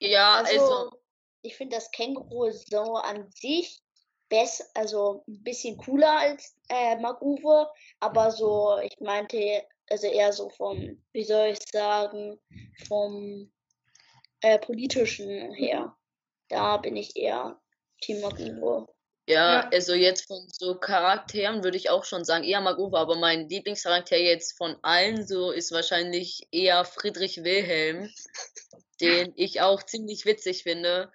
[0.00, 0.98] ja, also, also
[1.42, 3.82] ich finde das Känguru so an sich
[4.28, 7.68] besser, also ein bisschen cooler als äh, Maguwe,
[8.00, 12.38] aber so, ich meinte, also eher so vom, wie soll ich sagen,
[12.86, 13.50] vom
[14.40, 15.96] äh, politischen her.
[16.48, 17.60] Da bin ich eher
[18.00, 18.86] Team Maguwe.
[19.28, 23.14] Ja, ja, also jetzt von so Charakteren würde ich auch schon sagen, eher Maguwe, aber
[23.14, 28.10] mein Lieblingscharakter jetzt von allen so ist wahrscheinlich eher Friedrich Wilhelm,
[29.02, 31.12] den ich auch ziemlich witzig finde.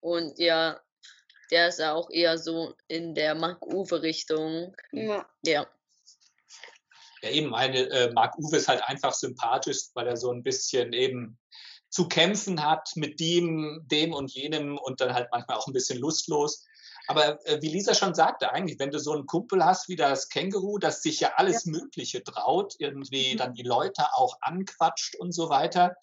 [0.00, 0.78] Und ja,
[1.50, 4.76] der ist ja auch eher so in der Mark-Uwe-Richtung.
[4.92, 5.26] Ja.
[5.42, 5.66] ja.
[7.22, 10.92] Ja, eben, meine, äh, Mark Uwe ist halt einfach sympathisch, weil er so ein bisschen
[10.92, 11.38] eben
[11.88, 15.98] zu kämpfen hat mit dem, dem und jenem und dann halt manchmal auch ein bisschen
[15.98, 16.66] lustlos.
[17.08, 20.28] Aber äh, wie Lisa schon sagte, eigentlich, wenn du so einen Kumpel hast wie das
[20.28, 21.72] Känguru, das sich ja alles ja.
[21.72, 23.38] Mögliche traut, irgendwie mhm.
[23.38, 25.96] dann die Leute auch anquatscht und so weiter.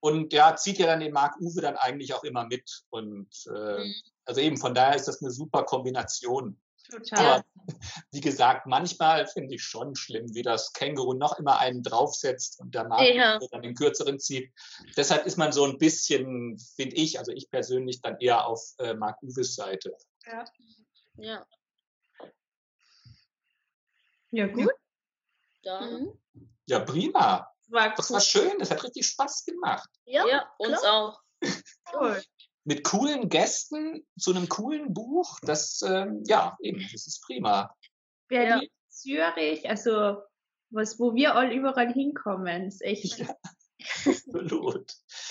[0.00, 2.84] Und ja, zieht ja dann den Mark Uwe dann eigentlich auch immer mit.
[2.90, 3.94] Und äh, mhm.
[4.26, 6.60] Also eben, von daher ist das eine super Kombination.
[6.90, 7.26] Total.
[7.26, 7.44] Aber
[8.12, 12.74] wie gesagt, manchmal finde ich schon schlimm, wie das Känguru noch immer einen draufsetzt und
[12.74, 13.38] der Markt ja.
[13.50, 14.52] dann den kürzeren zieht.
[14.96, 18.94] Deshalb ist man so ein bisschen, finde ich, also ich persönlich dann eher auf äh,
[18.94, 19.96] Mark Uwes Seite.
[20.26, 20.44] Ja.
[21.16, 21.46] Ja.
[24.30, 24.70] Ja, gut.
[25.62, 26.02] Dann.
[26.02, 26.20] Mhm.
[26.66, 27.52] Ja, prima.
[27.68, 29.88] War das war schön, das hat richtig Spaß gemacht.
[30.04, 31.20] Ja, ja uns auch.
[31.92, 32.22] Cool
[32.66, 37.72] mit coolen Gästen zu einem coolen Buch, das, ähm, ja, eben, das ist prima.
[38.26, 38.68] Berlin, ja.
[38.88, 40.22] Zürich, also
[40.70, 43.18] was, wo wir all überall hinkommen, ist echt.
[43.18, 43.36] Ja,
[44.04, 44.92] absolut.